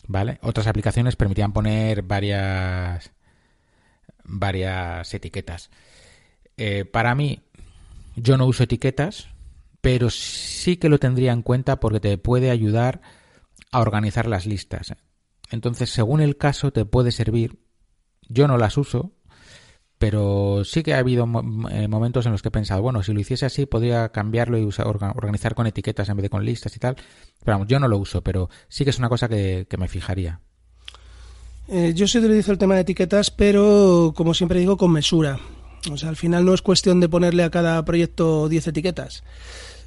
¿Vale? 0.09 0.39
Otras 0.43 0.67
aplicaciones 0.67 1.15
permitían 1.15 1.53
poner 1.53 2.03
varias 2.03 3.13
varias 4.25 5.15
etiquetas. 5.15 5.71
Eh, 6.57 6.85
para 6.85 7.15
mí, 7.15 7.45
yo 8.17 8.37
no 8.37 8.47
uso 8.47 8.65
etiquetas, 8.65 9.29
pero 9.81 10.11
sí 10.11 10.79
que 10.79 10.89
lo 10.89 10.99
tendría 10.99 11.33
en 11.33 11.43
cuenta 11.43 11.79
porque 11.79 12.01
te 12.01 12.19
puede 12.19 12.51
ayudar 12.51 13.03
a 13.71 13.81
organizar 13.81 14.27
las 14.27 14.47
listas. 14.47 14.97
Entonces, 15.53 15.91
según 15.91 16.21
el 16.21 16.37
caso, 16.37 16.73
te 16.73 16.85
puede 16.85 17.13
servir 17.13 17.66
yo 18.29 18.49
no 18.49 18.59
las 18.59 18.77
uso, 18.77 19.13
pero 19.99 20.63
sí 20.65 20.83
que 20.83 20.95
ha 20.95 20.99
habido 20.99 21.27
eh, 21.71 21.89
momentos 21.89 22.27
en 22.27 22.33
los 22.33 22.43
que 22.43 22.49
he 22.49 22.51
pensado, 22.51 22.83
bueno, 22.83 23.03
si 23.03 23.13
lo 23.13 23.21
hiciese 23.21 23.47
así, 23.47 23.65
podría 23.65 24.11
cambiarlo 24.11 24.59
y 24.59 24.69
organizar 24.85 25.55
con 25.55 25.67
etiquetas 25.67 26.09
en 26.09 26.17
vez 26.17 26.25
de 26.25 26.31
con 26.31 26.45
listas 26.45 26.77
y 26.77 26.79
tal. 26.79 26.97
Pero 27.45 27.57
vamos, 27.57 27.69
yo 27.69 27.81
no 27.81 27.89
lo 27.89 27.99
uso, 27.99 28.23
pero 28.23 28.51
sí 28.69 28.85
que 28.85 28.91
es 28.91 28.99
una 28.99 29.09
cosa 29.09 29.29
que, 29.29 29.67
me 29.79 29.89
fijaría. 29.89 30.41
Eh, 31.69 31.93
yo 31.95 32.07
sí 32.07 32.19
utilizo 32.19 32.53
el 32.53 32.59
tema 32.59 32.75
de 32.75 32.83
etiquetas, 32.83 33.31
pero 33.31 34.13
como 34.15 34.35
siempre 34.35 34.61
digo, 34.61 34.77
con 34.77 34.93
mesura. 34.93 35.41
O 35.91 35.97
sea, 35.97 36.11
al 36.11 36.17
final 36.17 36.45
no 36.45 36.53
es 36.53 36.63
cuestión 36.63 37.01
de 37.01 37.09
ponerle 37.09 37.45
a 37.45 37.51
cada 37.51 37.83
proyecto 37.85 38.49
10 38.49 38.69
etiquetas. 38.69 39.25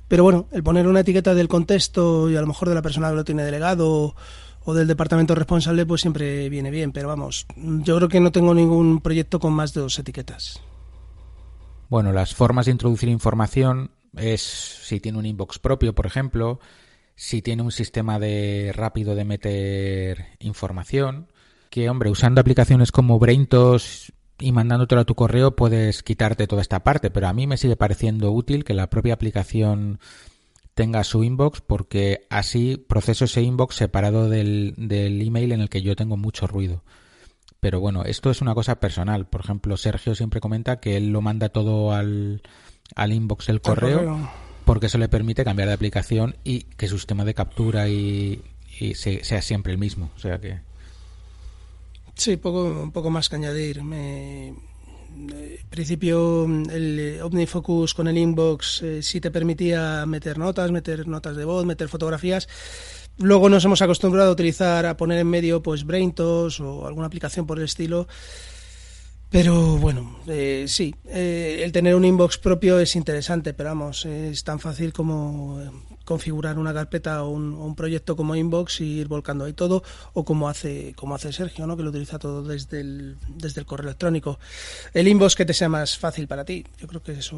Pero 0.08 0.24
bueno, 0.24 0.48
el 0.51 0.63
poner 0.63 0.88
una 0.88 1.01
etiqueta 1.01 1.36
del 1.36 1.48
contexto 1.48 2.29
y 2.31 2.36
a 2.36 2.41
lo 2.41 2.48
mejor 2.48 2.67
de 2.67 2.75
la 2.75 2.81
persona 2.81 3.10
que 3.10 3.15
lo 3.15 3.24
tiene 3.24 3.43
delegado 3.43 4.15
del 4.73 4.88
departamento 4.88 5.35
responsable, 5.35 5.85
pues 5.85 6.01
siempre 6.01 6.49
viene 6.49 6.71
bien. 6.71 6.91
Pero 6.91 7.07
vamos, 7.07 7.45
yo 7.55 7.97
creo 7.97 8.09
que 8.09 8.19
no 8.19 8.31
tengo 8.31 8.53
ningún 8.53 9.01
proyecto 9.01 9.39
con 9.39 9.53
más 9.53 9.73
de 9.73 9.81
dos 9.81 9.99
etiquetas. 9.99 10.61
Bueno, 11.89 12.11
las 12.11 12.35
formas 12.35 12.65
de 12.65 12.73
introducir 12.73 13.09
información 13.09 13.91
es 14.15 14.41
si 14.41 14.99
tiene 14.99 15.17
un 15.17 15.25
inbox 15.25 15.59
propio, 15.59 15.93
por 15.93 16.05
ejemplo, 16.05 16.59
si 17.15 17.41
tiene 17.41 17.63
un 17.63 17.71
sistema 17.71 18.19
de 18.19 18.71
rápido 18.75 19.15
de 19.15 19.25
meter 19.25 20.27
información, 20.39 21.27
que 21.69 21.89
hombre, 21.89 22.09
usando 22.09 22.41
aplicaciones 22.41 22.91
como 22.91 23.19
Braintos 23.19 24.13
y 24.39 24.51
mandándotelo 24.51 25.01
a 25.01 25.05
tu 25.05 25.15
correo 25.15 25.55
puedes 25.55 26.01
quitarte 26.03 26.47
toda 26.47 26.61
esta 26.61 26.83
parte, 26.83 27.11
pero 27.11 27.27
a 27.27 27.33
mí 27.33 27.45
me 27.45 27.57
sigue 27.57 27.75
pareciendo 27.75 28.31
útil 28.31 28.63
que 28.63 28.73
la 28.73 28.89
propia 28.89 29.13
aplicación 29.13 29.99
tenga 30.79 31.03
su 31.03 31.25
inbox 31.25 31.59
porque 31.59 32.25
así 32.29 32.77
proceso 32.77 33.25
ese 33.25 33.41
inbox 33.41 33.75
separado 33.75 34.29
del, 34.29 34.75
del 34.77 35.21
email 35.21 35.51
en 35.51 35.59
el 35.59 35.67
que 35.67 35.81
yo 35.81 35.93
tengo 35.98 36.15
mucho 36.15 36.48
ruido. 36.48 36.86
Pero 37.59 37.81
bueno, 37.81 38.05
esto 38.05 38.31
es 38.31 38.39
una 38.39 38.55
cosa 38.55 38.79
personal. 38.79 39.27
Por 39.27 39.41
ejemplo, 39.41 39.75
Sergio 39.75 40.15
siempre 40.15 40.39
comenta 40.39 40.79
que 40.79 40.95
él 40.95 41.09
lo 41.09 41.19
manda 41.19 41.50
todo 41.50 41.91
al, 41.91 42.43
al 42.95 43.12
inbox 43.12 43.48
del 43.48 43.59
correo, 43.59 44.31
porque 44.63 44.86
eso 44.86 44.98
le 44.98 45.09
permite 45.09 45.43
cambiar 45.43 45.67
de 45.67 45.74
aplicación 45.74 46.38
y 46.45 46.62
que 46.62 46.88
su 46.88 46.98
sistema 46.98 47.25
de 47.25 47.33
captura 47.33 47.89
y, 47.89 48.41
sea 48.93 49.41
siempre 49.41 49.74
el 49.74 49.79
mismo. 49.79 50.12
O 50.15 50.19
sea 50.19 50.39
que. 50.39 50.62
Sí, 52.15 52.38
poco, 52.38 52.63
un 52.63 52.93
poco 52.93 53.09
más 53.09 53.27
que 53.27 53.36
añadir. 53.36 53.83
Me, 53.83 54.53
en 55.16 55.70
principio 55.70 56.46
el 56.46 57.00
eh, 57.00 57.22
OmniFocus 57.22 57.94
con 57.94 58.08
el 58.08 58.18
inbox 58.18 58.82
eh, 58.82 59.04
sí 59.04 59.22
te 59.22 59.32
permitía 59.32 60.06
meter 60.06 60.38
notas, 60.38 60.72
meter 60.72 61.08
notas 61.08 61.36
de 61.36 61.46
voz, 61.46 61.66
meter 61.66 61.88
fotografías. 61.89 62.48
Luego 63.18 63.50
nos 63.50 63.66
hemos 63.66 63.82
acostumbrado 63.82 64.30
a 64.30 64.34
utilizar, 64.34 64.86
a 64.86 64.98
poner 64.98 65.20
en 65.20 65.28
medio 65.28 65.62
pues 65.62 65.86
Braintos 65.86 66.60
o 66.60 66.88
alguna 66.88 67.08
aplicación 67.08 67.46
por 67.46 67.60
el 67.60 67.66
estilo. 67.66 68.08
Pero 69.30 69.78
bueno, 69.78 70.20
eh, 70.28 70.66
sí, 70.68 70.96
el 71.06 71.72
tener 71.72 71.94
un 71.94 72.04
inbox 72.04 72.39
propio 72.39 72.80
es 72.80 72.96
interesante, 72.96 73.54
pero 73.54 73.70
vamos, 73.70 74.06
es 74.06 74.44
tan 74.44 74.60
fácil 74.60 74.92
como 74.92 75.62
configurar 76.10 76.58
una 76.58 76.74
carpeta 76.74 77.24
o 77.24 77.30
un, 77.30 77.75
proyecto 77.75 78.16
como 78.16 78.36
Inbox 78.36 78.82
y 78.82 79.00
ir 79.00 79.08
volcando 79.08 79.46
ahí 79.46 79.54
todo, 79.54 79.84
o 80.13 80.25
como 80.25 80.50
hace, 80.50 80.96
como 80.96 81.13
hace 81.13 81.32
Sergio, 81.32 81.68
¿no? 81.68 81.78
que 81.78 81.84
lo 81.84 81.92
utiliza 81.92 82.18
todo 82.18 82.42
desde 82.42 82.80
el, 82.80 83.16
desde 83.28 83.62
el 83.62 83.68
correo 83.68 83.89
electrónico. 83.89 84.39
El 84.92 85.08
Inbox 85.08 85.36
que 85.36 85.46
te 85.46 85.54
sea 85.54 85.70
más 85.70 86.00
fácil 86.00 86.28
para 86.28 86.46
ti, 86.46 86.66
yo 86.80 86.88
creo 86.88 87.04
que 87.04 87.12
eso 87.12 87.38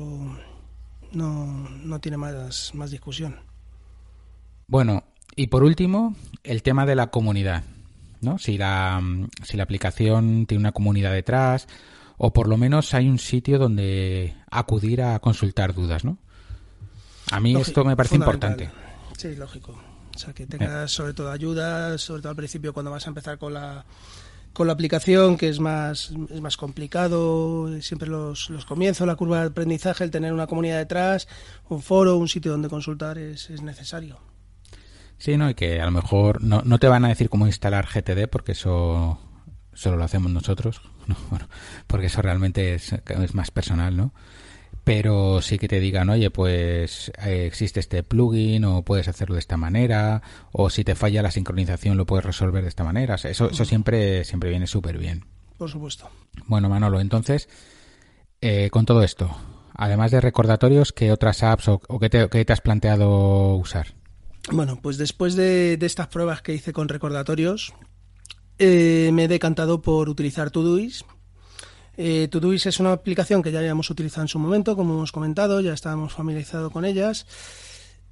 no, 1.12 1.70
no 1.84 2.00
tiene 2.00 2.16
más, 2.16 2.74
más 2.74 2.92
discusión. 2.92 3.36
Bueno, 4.68 5.04
y 5.36 5.48
por 5.48 5.63
último, 5.66 6.16
el 6.46 6.63
tema 6.63 6.86
de 6.86 6.96
la 6.96 7.08
comunidad. 7.08 7.66
¿no? 8.22 8.38
Si, 8.38 8.58
la, 8.58 9.04
si 9.44 9.58
la 9.58 9.63
aplicación 9.63 10.46
tiene 10.46 10.62
una 10.62 10.72
comunidad 10.72 11.12
detrás, 11.12 11.68
o 12.18 12.32
por 12.32 12.48
lo 12.48 12.56
menos 12.56 12.94
hay 12.94 13.10
un 13.10 13.20
sitio 13.20 13.60
donde 13.60 14.34
acudir 14.50 15.01
a 15.01 15.20
consultar 15.20 15.74
dudas, 15.74 16.06
¿no? 16.06 16.20
A 17.31 17.39
mí 17.39 17.55
esto 17.55 17.83
me 17.83 17.95
parece 17.95 18.15
importante. 18.15 18.69
Sí, 19.17 19.35
lógico. 19.35 19.79
O 20.13 20.17
sea, 20.17 20.33
que 20.33 20.45
tengas 20.45 20.91
sobre 20.91 21.13
todo 21.13 21.31
ayuda, 21.31 21.97
sobre 21.97 22.21
todo 22.21 22.31
al 22.31 22.35
principio 22.35 22.73
cuando 22.73 22.91
vas 22.91 23.05
a 23.05 23.09
empezar 23.09 23.38
con 23.38 23.53
la 23.53 23.85
con 24.53 24.67
la 24.67 24.73
aplicación, 24.73 25.38
que 25.38 25.47
es 25.47 25.59
más, 25.59 26.11
es 26.29 26.41
más 26.41 26.57
complicado, 26.57 27.69
siempre 27.81 28.09
los, 28.09 28.50
los 28.50 28.65
comienzos, 28.65 29.07
la 29.07 29.15
curva 29.15 29.39
de 29.39 29.47
aprendizaje, 29.47 30.03
el 30.03 30.11
tener 30.11 30.33
una 30.33 30.47
comunidad 30.47 30.77
detrás, 30.77 31.27
un 31.69 31.81
foro, 31.81 32.17
un 32.17 32.27
sitio 32.27 32.51
donde 32.51 32.67
consultar 32.67 33.17
es, 33.17 33.50
es 33.50 33.61
necesario. 33.61 34.19
Sí, 35.17 35.38
no, 35.38 35.50
y 35.50 35.53
que 35.53 35.79
a 35.79 35.85
lo 35.85 35.91
mejor 35.91 36.43
no, 36.43 36.63
no 36.65 36.79
te 36.79 36.88
van 36.88 37.05
a 37.05 37.09
decir 37.09 37.29
cómo 37.29 37.45
instalar 37.47 37.88
GTD 37.88 38.27
porque 38.27 38.53
eso 38.53 39.19
solo 39.73 39.95
lo 39.95 40.03
hacemos 40.03 40.31
nosotros, 40.31 40.81
bueno, 41.29 41.47
porque 41.88 42.07
eso 42.07 42.21
realmente 42.21 42.73
es, 42.73 42.91
es 42.91 43.33
más 43.33 43.51
personal, 43.51 43.95
¿no? 43.95 44.13
Pero 44.93 45.41
sí 45.41 45.57
que 45.57 45.69
te 45.69 45.79
digan, 45.79 46.10
oye, 46.10 46.31
pues 46.31 47.13
eh, 47.25 47.45
existe 47.45 47.79
este 47.79 48.03
plugin 48.03 48.65
o 48.65 48.81
puedes 48.81 49.07
hacerlo 49.07 49.36
de 49.36 49.39
esta 49.39 49.55
manera, 49.55 50.21
o 50.51 50.69
si 50.69 50.83
te 50.83 50.95
falla 50.95 51.21
la 51.21 51.31
sincronización 51.31 51.95
lo 51.95 52.05
puedes 52.05 52.25
resolver 52.25 52.62
de 52.62 52.67
esta 52.67 52.83
manera. 52.83 53.15
eso, 53.15 53.50
eso 53.50 53.63
siempre, 53.63 54.25
siempre 54.25 54.50
viene 54.50 54.67
súper 54.67 54.98
bien. 54.98 55.24
Por 55.57 55.69
supuesto. 55.69 56.10
Bueno, 56.45 56.67
Manolo, 56.67 57.00
entonces, 57.00 57.48
eh, 58.41 58.69
con 58.69 58.86
todo 58.86 59.01
esto, 59.01 59.33
además 59.75 60.12
de 60.12 60.19
recordatorios, 60.19 60.91
¿qué 60.91 61.13
otras 61.13 61.41
apps 61.41 61.69
o, 61.69 61.79
qué, 61.79 62.10
te, 62.10 62.51
has 62.51 62.60
planteado 62.60 63.55
usar? 63.55 63.95
Bueno, 64.51 64.77
pues 64.81 64.98
después 64.98 65.38
de, 65.38 65.79
estas 65.79 66.07
pruebas 66.07 66.41
que 66.41 66.53
hice 66.53 66.74
con 66.74 66.89
recordatorios, 66.89 67.74
eh, 68.60 69.12
me 69.13 69.24
he 69.24 69.27
decantado 69.29 69.81
por 69.81 70.10
utilizar 70.10 70.51
Todoist 70.51 71.05
eh, 72.01 72.29
es 72.65 72.79
una 72.79 72.93
aplicación 72.93 73.43
que 73.43 73.51
ya 73.51 73.60
habíamos 73.60 73.89
utilizado 73.89 74.24
en 74.24 74.27
su 74.27 74.39
momento, 74.39 74.75
como 74.75 74.93
hemos 74.93 75.12
comentado, 75.12 75.62
ya 75.62 75.74
estábamos 75.74 76.13
familiarizados 76.13 76.72
con 76.72 76.86
ellas. 76.86 77.25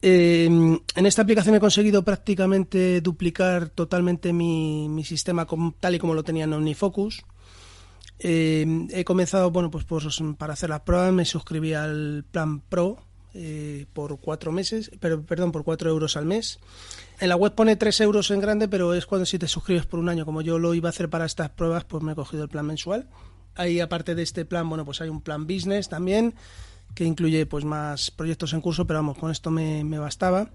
Eh, 0.02 0.46
en 0.46 1.06
esta 1.06 1.24
aplicación 1.24 1.56
he 1.56 1.60
conseguido 1.60 2.04
prácticamente 2.04 3.02
duplicar 3.02 3.70
totalmente 3.70 4.32
mi, 4.32 5.04
sistema 5.04 5.46
tal 5.80 5.96
y 5.96 6.00
como 6.00 6.14
lo 6.14 6.24
tenía 6.24 6.46
en 6.46 6.54
OmniFocus. 6.54 7.24
Eh, 8.20 8.88
he 8.92 9.04
comenzado, 9.04 9.50
bueno, 9.52 9.72
pues, 9.72 9.86
para 10.38 10.54
hacer 10.54 10.70
las 10.70 10.82
pruebas 10.82 11.12
me 11.12 11.26
suscribí 11.26 11.74
al 11.74 12.26
plan 12.32 12.60
Pro 12.62 12.98
eh, 13.34 13.86
por 13.94 14.20
cuatro 14.20 14.52
meses, 14.52 14.92
pero, 15.00 15.22
perdón, 15.24 15.52
por 15.52 15.64
cuatro 15.64 15.90
euros 15.90 16.16
al 16.16 16.26
mes. 16.26 16.60
En 17.20 17.30
la 17.30 17.36
web 17.36 17.54
pone 17.54 17.76
tres 17.76 18.00
euros 18.02 18.32
en 18.32 18.40
grande, 18.40 18.68
pero 18.68 18.94
es 18.94 19.06
cuando 19.06 19.26
si 19.26 19.40
te 19.40 19.48
suscribes 19.48 19.86
por 19.86 20.00
un 20.00 20.10
año. 20.10 20.26
Como 20.26 20.42
yo 20.42 20.60
lo 20.60 20.74
iba 20.74 20.90
a 20.90 20.92
hacer 20.92 21.10
para 21.10 21.26
estas 21.26 21.50
pruebas, 21.50 21.86
pues 21.86 22.04
me 22.04 22.14
he 22.14 22.16
cogido 22.16 22.44
el 22.44 22.50
plan 22.50 22.66
mensual. 22.66 23.08
Ahí, 23.56 23.80
aparte 23.80 24.16
de 24.16 24.24
este 24.24 24.46
plan, 24.46 24.68
bueno, 24.70 24.86
pues 24.86 25.02
hay 25.02 25.10
un 25.10 25.22
plan 25.22 25.46
business 25.46 25.90
también, 25.90 26.34
que 26.96 27.04
incluye 27.04 27.46
pues 27.46 27.66
más 27.66 28.12
proyectos 28.12 28.54
en 28.54 28.62
curso, 28.62 28.86
pero 28.86 29.00
vamos, 29.00 29.18
con 29.18 29.32
esto 29.32 29.52
me, 29.52 29.84
bastaba. 30.00 30.50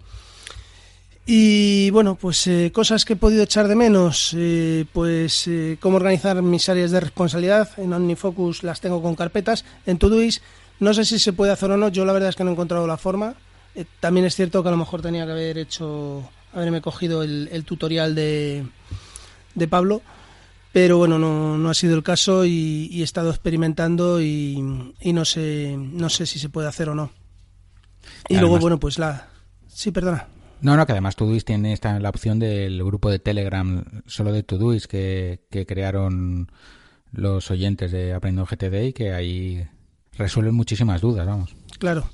Y 1.26 1.90
bueno, 1.90 2.16
pues 2.16 2.46
eh, 2.46 2.70
cosas 2.72 3.04
que 3.04 3.14
he 3.14 3.16
podido 3.16 3.42
echar 3.42 3.66
de 3.66 3.74
menos, 3.74 4.34
eh, 4.36 4.84
pues 4.92 5.46
eh, 5.46 5.78
cómo 5.80 5.96
organizar 5.96 6.40
mis 6.42 6.68
áreas 6.68 6.90
de 6.90 7.00
responsabilidad. 7.00 7.70
En 7.78 7.92
OmniFocus 7.94 8.62
las 8.62 8.80
tengo 8.80 9.02
con 9.02 9.14
carpetas. 9.14 9.64
En 9.86 9.98
Todoist 9.98 10.42
no 10.80 10.92
sé 10.92 11.04
si 11.04 11.18
se 11.18 11.32
puede 11.32 11.52
hacer 11.52 11.70
o 11.70 11.76
no, 11.76 11.88
yo 11.88 12.04
la 12.04 12.12
verdad 12.12 12.28
es 12.28 12.36
que 12.36 12.44
no 12.44 12.50
he 12.50 12.52
encontrado 12.52 12.86
la 12.86 12.96
forma. 12.96 13.34
también 14.00 14.26
es 14.26 14.34
cierto 14.34 14.62
que 14.62 14.68
a 14.68 14.72
lo 14.72 14.76
mejor 14.76 15.02
tenía 15.02 15.24
que 15.24 15.32
haber 15.32 15.58
hecho, 15.58 16.28
haberme 16.52 16.80
cogido 16.80 17.22
el, 17.22 17.64
tutorial 17.64 18.14
de, 18.14 18.66
de 19.54 19.68
Pablo 19.68 20.02
pero 20.74 20.98
bueno, 20.98 21.20
no, 21.20 21.56
no 21.56 21.70
ha 21.70 21.74
sido 21.74 21.94
el 21.94 22.02
caso 22.02 22.44
y, 22.44 22.88
he 23.00 23.04
estado 23.04 23.30
experimentando 23.30 24.20
y, 24.20 24.60
no 24.60 25.24
sé 25.24 25.76
no 25.78 26.08
sé 26.08 26.26
si 26.26 26.40
se 26.40 26.48
puede 26.48 26.66
hacer 26.66 26.88
o 26.88 26.96
no. 26.96 27.12
Y 28.28 28.38
luego, 28.38 28.58
bueno, 28.58 28.80
pues 28.80 28.98
la... 28.98 29.28
Sí, 29.68 29.92
perdona. 29.92 30.26
No, 30.62 30.76
no, 30.76 30.84
que 30.84 30.90
además 30.90 31.14
Todoist 31.14 31.46
tiene 31.46 31.72
esta, 31.72 32.00
la 32.00 32.08
opción 32.08 32.40
del 32.40 32.82
grupo 32.82 33.08
de 33.08 33.20
Telegram 33.20 33.84
solo 34.08 34.32
de 34.32 34.42
Todoist 34.42 34.86
que, 34.86 35.46
que 35.48 35.64
crearon 35.64 36.50
los 37.12 37.52
oyentes 37.52 37.92
de 37.92 38.12
Aprendiendo 38.12 38.50
GTD 38.50 38.88
y 38.88 38.92
que 38.92 39.12
ahí 39.12 39.64
resuelven 40.18 40.56
muchísimas 40.56 41.00
dudas, 41.00 41.24
vamos. 41.24 41.54
Claro. 41.78 42.10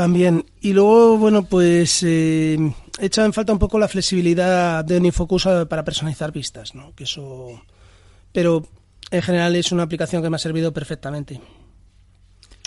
También. 0.00 0.46
Y 0.62 0.72
luego, 0.72 1.18
bueno, 1.18 1.42
pues 1.42 2.02
eh, 2.04 2.56
echa 2.98 3.22
en 3.22 3.34
falta 3.34 3.52
un 3.52 3.58
poco 3.58 3.78
la 3.78 3.86
flexibilidad 3.86 4.82
de 4.82 4.96
Unifocus 4.96 5.46
para 5.68 5.84
personalizar 5.84 6.32
vistas, 6.32 6.74
¿no? 6.74 6.94
Que 6.94 7.04
eso... 7.04 7.60
Pero 8.32 8.66
en 9.10 9.20
general 9.20 9.54
es 9.56 9.72
una 9.72 9.82
aplicación 9.82 10.22
que 10.22 10.30
me 10.30 10.36
ha 10.36 10.38
servido 10.38 10.72
perfectamente. 10.72 11.38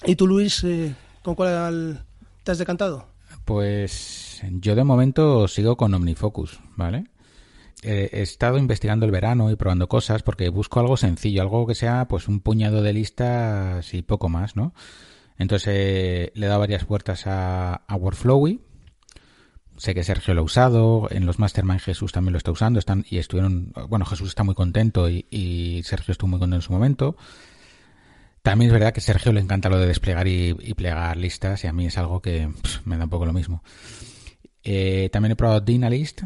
¿Y 0.05 0.15
tú, 0.15 0.27
Luis, 0.27 0.63
eh, 0.63 0.93
con 1.23 1.33
cuál 1.33 2.05
te 2.43 2.51
has 2.51 2.59
decantado? 2.59 3.07
Pues 3.45 4.39
yo 4.51 4.75
de 4.75 4.83
momento 4.83 5.47
sigo 5.47 5.75
con 5.75 5.91
OmniFocus, 5.95 6.59
¿vale? 6.75 7.05
he 7.81 8.21
estado 8.21 8.59
investigando 8.59 9.07
el 9.07 9.11
verano 9.11 9.49
y 9.49 9.55
probando 9.55 9.89
cosas 9.89 10.21
porque 10.21 10.49
busco 10.49 10.79
algo 10.79 10.97
sencillo, 10.97 11.41
algo 11.41 11.65
que 11.65 11.73
sea 11.73 12.07
pues 12.07 12.27
un 12.27 12.41
puñado 12.41 12.83
de 12.83 12.93
listas 12.93 13.91
y 13.95 14.03
poco 14.03 14.29
más, 14.29 14.55
¿no? 14.55 14.73
Entonces 15.43 15.67
eh, 15.71 16.31
le 16.35 16.45
he 16.45 16.49
dado 16.49 16.61
varias 16.61 16.85
puertas 16.85 17.27
a, 17.27 17.75
a 17.75 17.95
Workflowy. 17.95 18.61
Sé 19.77 19.93
que 19.93 20.03
Sergio 20.03 20.33
lo 20.33 20.41
ha 20.41 20.43
usado, 20.43 21.07
en 21.11 21.25
los 21.25 21.39
Mastermind 21.39 21.81
Jesús 21.81 22.11
también 22.11 22.31
lo 22.31 22.37
está 22.37 22.51
usando, 22.51 22.79
están 22.79 23.05
y 23.09 23.17
estuvieron, 23.17 23.73
bueno, 23.89 24.05
Jesús 24.05 24.29
está 24.29 24.43
muy 24.43 24.55
contento 24.55 25.09
y, 25.09 25.81
Sergio 25.83 26.11
estuvo 26.11 26.29
muy 26.29 26.39
contento 26.39 26.57
en 26.57 26.61
su 26.61 26.71
momento. 26.71 27.17
También 28.41 28.69
es 28.69 28.73
verdad 28.73 28.93
que 28.93 29.01
Sergio 29.01 29.33
le 29.33 29.41
encanta 29.41 29.69
lo 29.69 29.79
de 29.79 29.87
desplegar 29.87 30.27
y, 30.27 30.53
plegar 30.75 31.17
listas 31.17 31.63
y 31.63 31.67
a 31.67 31.73
mí 31.73 31.87
es 31.87 31.97
algo 31.97 32.21
que 32.21 32.49
me 32.85 32.97
da 32.97 33.05
un 33.05 33.09
poco 33.09 33.25
lo 33.25 33.33
mismo. 33.33 33.63
Eh, 34.63 35.09
también 35.11 35.33
he 35.33 35.35
probado 35.35 35.59
Dynalist, 35.59 36.21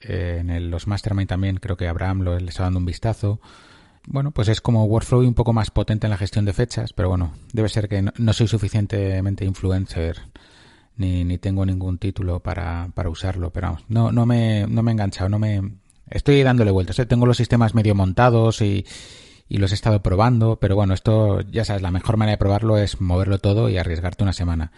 eh, 0.00 0.44
en 0.46 0.70
los 0.70 0.86
Mastermind 0.86 1.28
también 1.28 1.56
creo 1.56 1.76
que 1.76 1.88
Abraham 1.88 2.20
lo, 2.20 2.38
le 2.38 2.50
está 2.50 2.64
dando 2.64 2.78
un 2.78 2.86
vistazo. 2.86 3.40
Bueno, 4.06 4.30
pues 4.30 4.48
es 4.48 4.60
como 4.60 4.84
Workflow 4.84 5.20
un 5.20 5.34
poco 5.34 5.52
más 5.52 5.70
potente 5.70 6.06
en 6.06 6.10
la 6.10 6.16
gestión 6.16 6.44
de 6.44 6.52
fechas, 6.52 6.92
pero 6.92 7.08
bueno, 7.08 7.32
debe 7.52 7.68
ser 7.68 7.88
que 7.88 8.02
no, 8.02 8.32
soy 8.32 8.48
suficientemente 8.48 9.44
influencer 9.44 10.22
ni, 10.96 11.24
ni 11.24 11.38
tengo 11.38 11.64
ningún 11.66 11.98
título 11.98 12.40
para, 12.40 12.90
para 12.94 13.10
usarlo, 13.10 13.50
pero 13.50 13.68
vamos, 13.68 13.84
no, 13.88 14.10
no, 14.12 14.26
me, 14.26 14.66
no 14.66 14.82
me 14.82 14.90
he 14.90 14.94
enganchado, 14.94 15.28
no 15.28 15.38
me... 15.38 15.62
Estoy 16.10 16.42
dándole 16.42 16.70
vueltas, 16.70 16.98
¿eh? 16.98 17.06
tengo 17.06 17.26
los 17.26 17.36
sistemas 17.36 17.74
medio 17.74 17.94
montados 17.94 18.62
y, 18.62 18.86
y 19.48 19.58
los 19.58 19.72
he 19.72 19.74
estado 19.74 20.02
probando, 20.02 20.58
pero 20.58 20.74
bueno, 20.74 20.94
esto 20.94 21.40
ya 21.42 21.64
sabes, 21.64 21.82
la 21.82 21.90
mejor 21.90 22.16
manera 22.16 22.32
de 22.32 22.38
probarlo 22.38 22.78
es 22.78 23.00
moverlo 23.00 23.38
todo 23.38 23.68
y 23.68 23.78
arriesgarte 23.78 24.22
una 24.22 24.32
semana. 24.32 24.72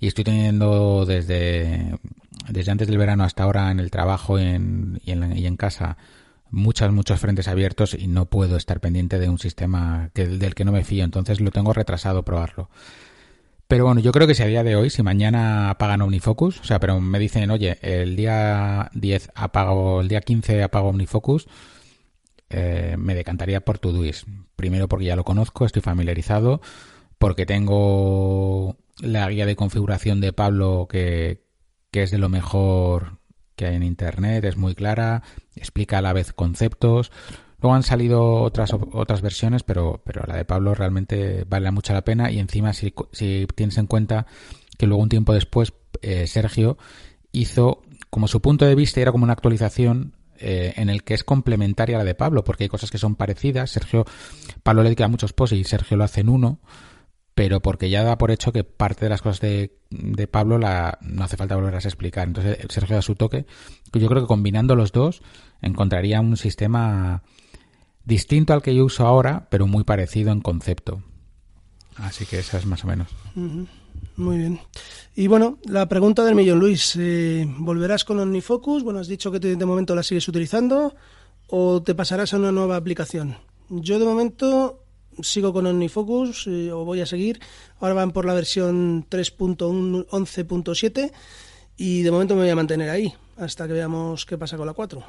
Y 0.00 0.06
estoy 0.06 0.24
teniendo 0.24 1.04
desde, 1.04 1.98
desde 2.48 2.70
antes 2.70 2.86
del 2.86 2.98
verano 2.98 3.24
hasta 3.24 3.42
ahora 3.42 3.70
en 3.70 3.80
el 3.80 3.90
trabajo 3.90 4.38
y 4.38 4.42
en, 4.42 5.00
y 5.04 5.10
en, 5.10 5.36
y 5.36 5.46
en 5.46 5.56
casa 5.56 5.96
muchos, 6.50 6.90
muchos 6.92 7.20
frentes 7.20 7.48
abiertos 7.48 7.94
y 7.94 8.06
no 8.06 8.26
puedo 8.26 8.56
estar 8.56 8.80
pendiente 8.80 9.18
de 9.18 9.28
un 9.28 9.38
sistema 9.38 10.10
que, 10.14 10.26
del 10.26 10.54
que 10.54 10.64
no 10.64 10.72
me 10.72 10.84
fío, 10.84 11.04
entonces 11.04 11.40
lo 11.40 11.50
tengo 11.50 11.72
retrasado 11.72 12.24
probarlo. 12.24 12.70
Pero 13.68 13.84
bueno, 13.84 14.00
yo 14.00 14.12
creo 14.12 14.26
que 14.26 14.34
si 14.34 14.42
a 14.42 14.46
día 14.46 14.64
de 14.64 14.76
hoy, 14.76 14.88
si 14.88 15.02
mañana 15.02 15.68
apagan 15.68 16.00
OmniFocus, 16.00 16.60
o 16.60 16.64
sea, 16.64 16.80
pero 16.80 17.00
me 17.00 17.18
dicen, 17.18 17.50
oye, 17.50 17.78
el 17.82 18.16
día 18.16 18.90
10 18.94 19.30
apago, 19.34 20.00
el 20.00 20.08
día 20.08 20.22
15 20.22 20.62
apago 20.62 20.88
OmniFocus, 20.88 21.48
eh, 22.48 22.96
me 22.98 23.14
decantaría 23.14 23.60
por 23.60 23.78
Todoist. 23.78 24.26
Primero 24.56 24.88
porque 24.88 25.04
ya 25.04 25.16
lo 25.16 25.24
conozco, 25.24 25.66
estoy 25.66 25.82
familiarizado, 25.82 26.62
porque 27.18 27.44
tengo 27.44 28.78
la 29.00 29.28
guía 29.28 29.44
de 29.44 29.56
configuración 29.56 30.22
de 30.22 30.32
Pablo 30.32 30.88
que, 30.90 31.44
que 31.90 32.04
es 32.04 32.10
de 32.10 32.18
lo 32.18 32.30
mejor 32.30 33.17
que 33.58 33.66
hay 33.66 33.74
en 33.74 33.82
Internet, 33.82 34.44
es 34.44 34.56
muy 34.56 34.74
clara, 34.74 35.22
explica 35.56 35.98
a 35.98 36.02
la 36.02 36.14
vez 36.14 36.32
conceptos. 36.32 37.10
Luego 37.60 37.74
han 37.74 37.82
salido 37.82 38.36
otras, 38.42 38.72
otras 38.92 39.20
versiones, 39.20 39.64
pero, 39.64 40.00
pero 40.04 40.22
la 40.26 40.36
de 40.36 40.44
Pablo 40.44 40.74
realmente 40.74 41.44
vale 41.48 41.70
mucho 41.72 41.92
la 41.92 42.04
pena 42.04 42.30
y 42.30 42.38
encima 42.38 42.72
si, 42.72 42.94
si 43.12 43.46
tienes 43.56 43.76
en 43.78 43.88
cuenta 43.88 44.26
que 44.78 44.86
luego 44.86 45.02
un 45.02 45.08
tiempo 45.08 45.34
después 45.34 45.72
eh, 46.02 46.28
Sergio 46.28 46.78
hizo 47.32 47.82
como 48.10 48.28
su 48.28 48.40
punto 48.40 48.64
de 48.64 48.76
vista 48.76 49.00
era 49.00 49.10
como 49.10 49.24
una 49.24 49.32
actualización 49.32 50.14
eh, 50.38 50.74
en 50.76 50.88
el 50.88 51.02
que 51.02 51.14
es 51.14 51.24
complementaria 51.24 51.96
a 51.96 51.98
la 51.98 52.04
de 52.04 52.14
Pablo, 52.14 52.44
porque 52.44 52.64
hay 52.64 52.68
cosas 52.68 52.92
que 52.92 52.98
son 52.98 53.16
parecidas. 53.16 53.72
Sergio, 53.72 54.04
Pablo 54.62 54.84
le 54.84 54.90
dedica 54.90 55.08
muchos 55.08 55.32
posts 55.32 55.56
y 55.56 55.64
Sergio 55.64 55.96
lo 55.96 56.04
hace 56.04 56.20
en 56.20 56.28
uno 56.28 56.60
pero 57.38 57.60
porque 57.60 57.88
ya 57.88 58.02
da 58.02 58.18
por 58.18 58.32
hecho 58.32 58.50
que 58.50 58.64
parte 58.64 59.04
de 59.04 59.10
las 59.10 59.22
cosas 59.22 59.40
de, 59.40 59.78
de 59.90 60.26
Pablo 60.26 60.58
la, 60.58 60.98
no 61.02 61.22
hace 61.22 61.36
falta 61.36 61.54
volverlas 61.54 61.84
a 61.84 61.88
explicar. 61.88 62.26
Entonces 62.26 62.58
Sergio 62.68 62.96
da 62.96 63.02
su 63.02 63.14
toque. 63.14 63.46
Yo 63.92 64.08
creo 64.08 64.22
que 64.22 64.26
combinando 64.26 64.74
los 64.74 64.90
dos 64.90 65.22
encontraría 65.62 66.20
un 66.20 66.36
sistema 66.36 67.22
distinto 68.02 68.54
al 68.54 68.60
que 68.60 68.74
yo 68.74 68.84
uso 68.84 69.06
ahora, 69.06 69.46
pero 69.52 69.68
muy 69.68 69.84
parecido 69.84 70.32
en 70.32 70.40
concepto. 70.40 71.00
Así 71.94 72.26
que 72.26 72.40
esa 72.40 72.58
es 72.58 72.66
más 72.66 72.82
o 72.82 72.88
menos. 72.88 73.06
Muy 74.16 74.38
bien. 74.38 74.58
Y 75.14 75.28
bueno, 75.28 75.58
la 75.64 75.88
pregunta 75.88 76.24
del 76.24 76.34
millón, 76.34 76.58
Luis. 76.58 76.96
Eh, 76.98 77.46
¿Volverás 77.58 78.04
con 78.04 78.18
OmniFocus? 78.18 78.82
Bueno, 78.82 78.98
has 78.98 79.06
dicho 79.06 79.30
que 79.30 79.38
de 79.38 79.64
momento 79.64 79.94
la 79.94 80.02
sigues 80.02 80.26
utilizando 80.26 80.96
o 81.46 81.84
te 81.84 81.94
pasarás 81.94 82.34
a 82.34 82.38
una 82.38 82.50
nueva 82.50 82.74
aplicación. 82.74 83.36
Yo 83.68 84.00
de 84.00 84.06
momento 84.06 84.87
sigo 85.22 85.52
con 85.52 85.66
OmniFocus 85.66 86.46
eh, 86.46 86.72
o 86.72 86.84
voy 86.84 87.00
a 87.00 87.06
seguir. 87.06 87.40
Ahora 87.80 87.94
van 87.94 88.12
por 88.12 88.24
la 88.24 88.34
versión 88.34 89.06
3.11.7 89.08 91.12
y 91.76 92.02
de 92.02 92.10
momento 92.10 92.34
me 92.34 92.42
voy 92.42 92.50
a 92.50 92.56
mantener 92.56 92.90
ahí 92.90 93.14
hasta 93.36 93.66
que 93.66 93.72
veamos 93.72 94.26
qué 94.26 94.36
pasa 94.36 94.56
con 94.56 94.66
la 94.66 94.72
4. 94.72 95.04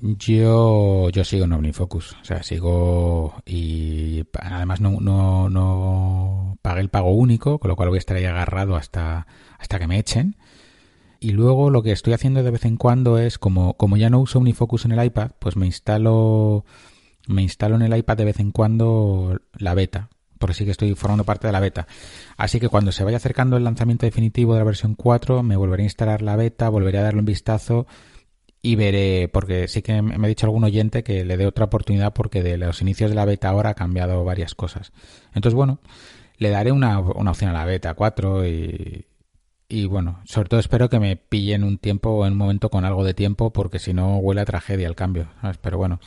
Yo, 0.00 1.08
yo 1.10 1.24
sigo 1.24 1.44
en 1.44 1.52
OmniFocus, 1.52 2.16
o 2.20 2.24
sea, 2.24 2.42
sigo 2.42 3.34
y 3.46 4.24
además 4.34 4.80
no, 4.80 5.00
no, 5.00 5.48
no 5.48 6.58
pagué 6.60 6.82
el 6.82 6.90
pago 6.90 7.12
único, 7.12 7.58
con 7.58 7.70
lo 7.70 7.76
cual 7.76 7.88
voy 7.88 7.96
a 7.96 8.00
estar 8.00 8.16
ahí 8.16 8.26
agarrado 8.26 8.76
hasta, 8.76 9.26
hasta 9.58 9.78
que 9.78 9.86
me 9.86 9.98
echen. 9.98 10.36
Y 11.20 11.30
luego 11.30 11.70
lo 11.70 11.82
que 11.82 11.92
estoy 11.92 12.12
haciendo 12.12 12.42
de 12.42 12.50
vez 12.50 12.66
en 12.66 12.76
cuando 12.76 13.16
es, 13.16 13.38
como, 13.38 13.78
como 13.78 13.96
ya 13.96 14.10
no 14.10 14.20
uso 14.20 14.38
OmniFocus 14.38 14.84
en 14.84 14.92
el 14.92 15.02
iPad, 15.02 15.30
pues 15.38 15.56
me 15.56 15.64
instalo 15.64 16.66
me 17.26 17.42
instalo 17.42 17.76
en 17.76 17.82
el 17.82 17.96
iPad 17.96 18.16
de 18.16 18.24
vez 18.24 18.40
en 18.40 18.50
cuando 18.50 19.40
la 19.58 19.74
beta, 19.74 20.08
porque 20.38 20.54
sí 20.54 20.64
que 20.64 20.70
estoy 20.70 20.94
formando 20.94 21.24
parte 21.24 21.46
de 21.46 21.52
la 21.52 21.60
beta. 21.60 21.86
Así 22.36 22.60
que 22.60 22.68
cuando 22.68 22.92
se 22.92 23.04
vaya 23.04 23.16
acercando 23.16 23.56
el 23.56 23.64
lanzamiento 23.64 24.06
definitivo 24.06 24.54
de 24.54 24.60
la 24.60 24.64
versión 24.64 24.94
4, 24.94 25.42
me 25.42 25.56
volveré 25.56 25.82
a 25.82 25.84
instalar 25.84 26.22
la 26.22 26.36
beta, 26.36 26.68
volveré 26.68 26.98
a 26.98 27.02
darle 27.02 27.20
un 27.20 27.26
vistazo 27.26 27.86
y 28.60 28.76
veré, 28.76 29.28
porque 29.28 29.68
sí 29.68 29.82
que 29.82 30.00
me 30.00 30.14
ha 30.14 30.28
dicho 30.28 30.46
algún 30.46 30.64
oyente 30.64 31.04
que 31.04 31.24
le 31.24 31.36
dé 31.36 31.46
otra 31.46 31.66
oportunidad 31.66 32.14
porque 32.14 32.42
de 32.42 32.56
los 32.56 32.80
inicios 32.80 33.10
de 33.10 33.16
la 33.16 33.26
beta 33.26 33.50
ahora 33.50 33.70
ha 33.70 33.74
cambiado 33.74 34.24
varias 34.24 34.54
cosas. 34.54 34.92
Entonces, 35.34 35.54
bueno, 35.54 35.80
le 36.38 36.50
daré 36.50 36.72
una, 36.72 36.98
una 36.98 37.30
opción 37.30 37.50
a 37.50 37.52
la 37.52 37.64
beta 37.64 37.94
4 37.94 38.46
y, 38.46 39.06
y 39.74 39.86
bueno, 39.86 40.20
sobre 40.24 40.48
todo 40.48 40.60
espero 40.60 40.88
que 40.88 41.00
me 41.00 41.16
pillen 41.16 41.64
un 41.64 41.78
tiempo 41.78 42.10
o 42.10 42.26
en 42.26 42.32
un 42.32 42.38
momento 42.38 42.70
con 42.70 42.84
algo 42.84 43.04
de 43.04 43.12
tiempo 43.12 43.52
porque 43.52 43.80
si 43.80 43.92
no 43.92 44.18
huele 44.18 44.42
a 44.42 44.44
tragedia 44.44 44.86
el 44.86 44.94
cambio. 44.94 45.26
Pero 45.60 45.78
bueno, 45.78 45.98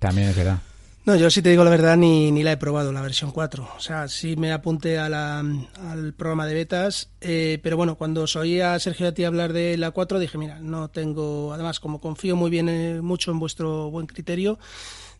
también 0.00 0.28
es 0.28 0.36
verdad. 0.36 0.58
No, 1.06 1.14
yo 1.16 1.28
sí 1.28 1.42
te 1.42 1.50
digo 1.50 1.64
la 1.64 1.70
verdad, 1.70 1.98
ni, 1.98 2.32
ni 2.32 2.42
la 2.42 2.52
he 2.52 2.56
probado, 2.56 2.90
la 2.90 3.02
versión 3.02 3.30
4. 3.30 3.68
O 3.76 3.80
sea, 3.80 4.08
sí 4.08 4.36
me 4.36 4.52
apunté 4.52 4.98
a 4.98 5.10
la, 5.10 5.38
al 5.38 6.14
programa 6.14 6.46
de 6.46 6.54
betas, 6.54 7.10
eh, 7.20 7.60
pero 7.62 7.76
bueno, 7.76 7.96
cuando 7.96 8.24
oía 8.36 8.72
a 8.72 8.78
Sergio 8.78 9.04
y 9.04 9.08
a 9.10 9.14
ti 9.14 9.24
hablar 9.24 9.52
de 9.52 9.76
la 9.76 9.90
4, 9.90 10.18
dije, 10.18 10.38
mira, 10.38 10.60
no 10.60 10.88
tengo, 10.88 11.52
además, 11.52 11.78
como 11.78 12.00
confío 12.00 12.36
muy 12.36 12.50
bien, 12.50 12.70
eh, 12.70 13.02
mucho 13.02 13.30
en 13.32 13.38
vuestro 13.38 13.90
buen 13.90 14.06
criterio, 14.06 14.58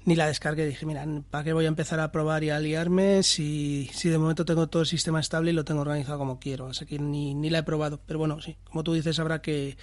ni 0.05 0.17
la 0.17 0.27
descargué. 0.27 0.67
Dije, 0.67 0.87
mira, 0.87 1.07
¿para 1.31 1.45
qué 1.45 1.53
voy 1.53 1.65
a 1.65 1.69
empezar 1.69 2.01
a 2.01 2.13
probar 2.13 2.45
y 2.45 2.51
a 2.51 2.59
liarme 2.59 3.23
si, 3.23 3.91
si 3.93 4.09
de 4.09 4.19
momento 4.19 4.45
tengo 4.45 4.69
todo 4.69 4.83
el 4.83 4.89
sistema 4.89 5.21
estable 5.21 5.51
y 5.51 5.55
lo 5.55 5.65
tengo 5.65 5.81
organizado 5.81 6.19
como 6.19 6.39
quiero? 6.39 6.69
Así 6.69 6.87
que 6.87 6.99
ni, 6.99 7.35
ni 7.35 7.51
la 7.51 7.59
he 7.59 7.63
probado. 7.63 8.01
Pero 8.07 8.19
bueno, 8.19 8.41
sí, 8.41 8.57
como 8.65 8.85
tú 8.85 8.95
dices, 8.95 9.19
habrá 9.19 9.41
que 9.41 9.77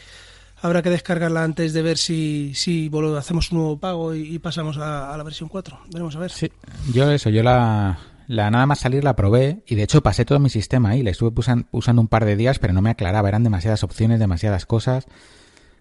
habrá 0.61 0.81
que 0.81 0.89
descargarla 0.89 1.43
antes 1.43 1.73
de 1.73 1.81
ver 1.81 1.97
si, 1.97 2.53
si 2.55 2.89
hacemos 3.17 3.51
un 3.51 3.57
nuevo 3.57 3.79
pago 3.79 4.13
y, 4.13 4.37
pasamos 4.39 4.77
a, 4.77 5.15
la 5.17 5.23
versión 5.23 5.49
4. 5.49 5.79
Veremos 5.91 6.15
a 6.15 6.19
ver. 6.19 6.31
Sí, 6.31 6.51
yo 6.93 7.09
eso, 7.11 7.29
yo 7.29 7.43
la, 7.43 7.97
la 8.27 8.51
nada 8.51 8.65
más 8.65 8.79
salir 8.79 9.03
la 9.03 9.15
probé 9.15 9.63
y 9.65 9.75
de 9.75 9.83
hecho 9.83 10.01
pasé 10.01 10.23
todo 10.23 10.39
mi 10.39 10.49
sistema 10.49 10.89
ahí, 10.89 11.03
la 11.03 11.09
estuve 11.09 11.33
usando 11.71 12.01
un 12.01 12.07
par 12.07 12.25
de 12.25 12.35
días, 12.35 12.59
pero 12.59 12.73
no 12.73 12.81
me 12.81 12.91
aclaraba, 12.91 13.27
eran 13.27 13.43
demasiadas 13.43 13.83
opciones, 13.83 14.19
demasiadas 14.19 14.65
cosas. 14.65 15.07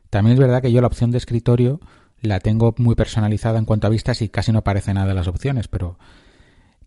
También 0.08 0.34
es 0.34 0.40
verdad 0.40 0.62
que 0.62 0.72
yo 0.72 0.80
la 0.80 0.88
opción 0.88 1.10
de 1.10 1.18
escritorio 1.18 1.80
la 2.22 2.40
tengo 2.40 2.74
muy 2.78 2.94
personalizada 2.94 3.58
en 3.58 3.64
cuanto 3.64 3.86
a 3.86 3.90
vistas 3.90 4.22
y 4.22 4.28
casi 4.28 4.52
no 4.52 4.60
aparece 4.60 4.94
nada 4.94 5.08
de 5.08 5.14
las 5.14 5.28
opciones, 5.28 5.68
pero... 5.68 5.98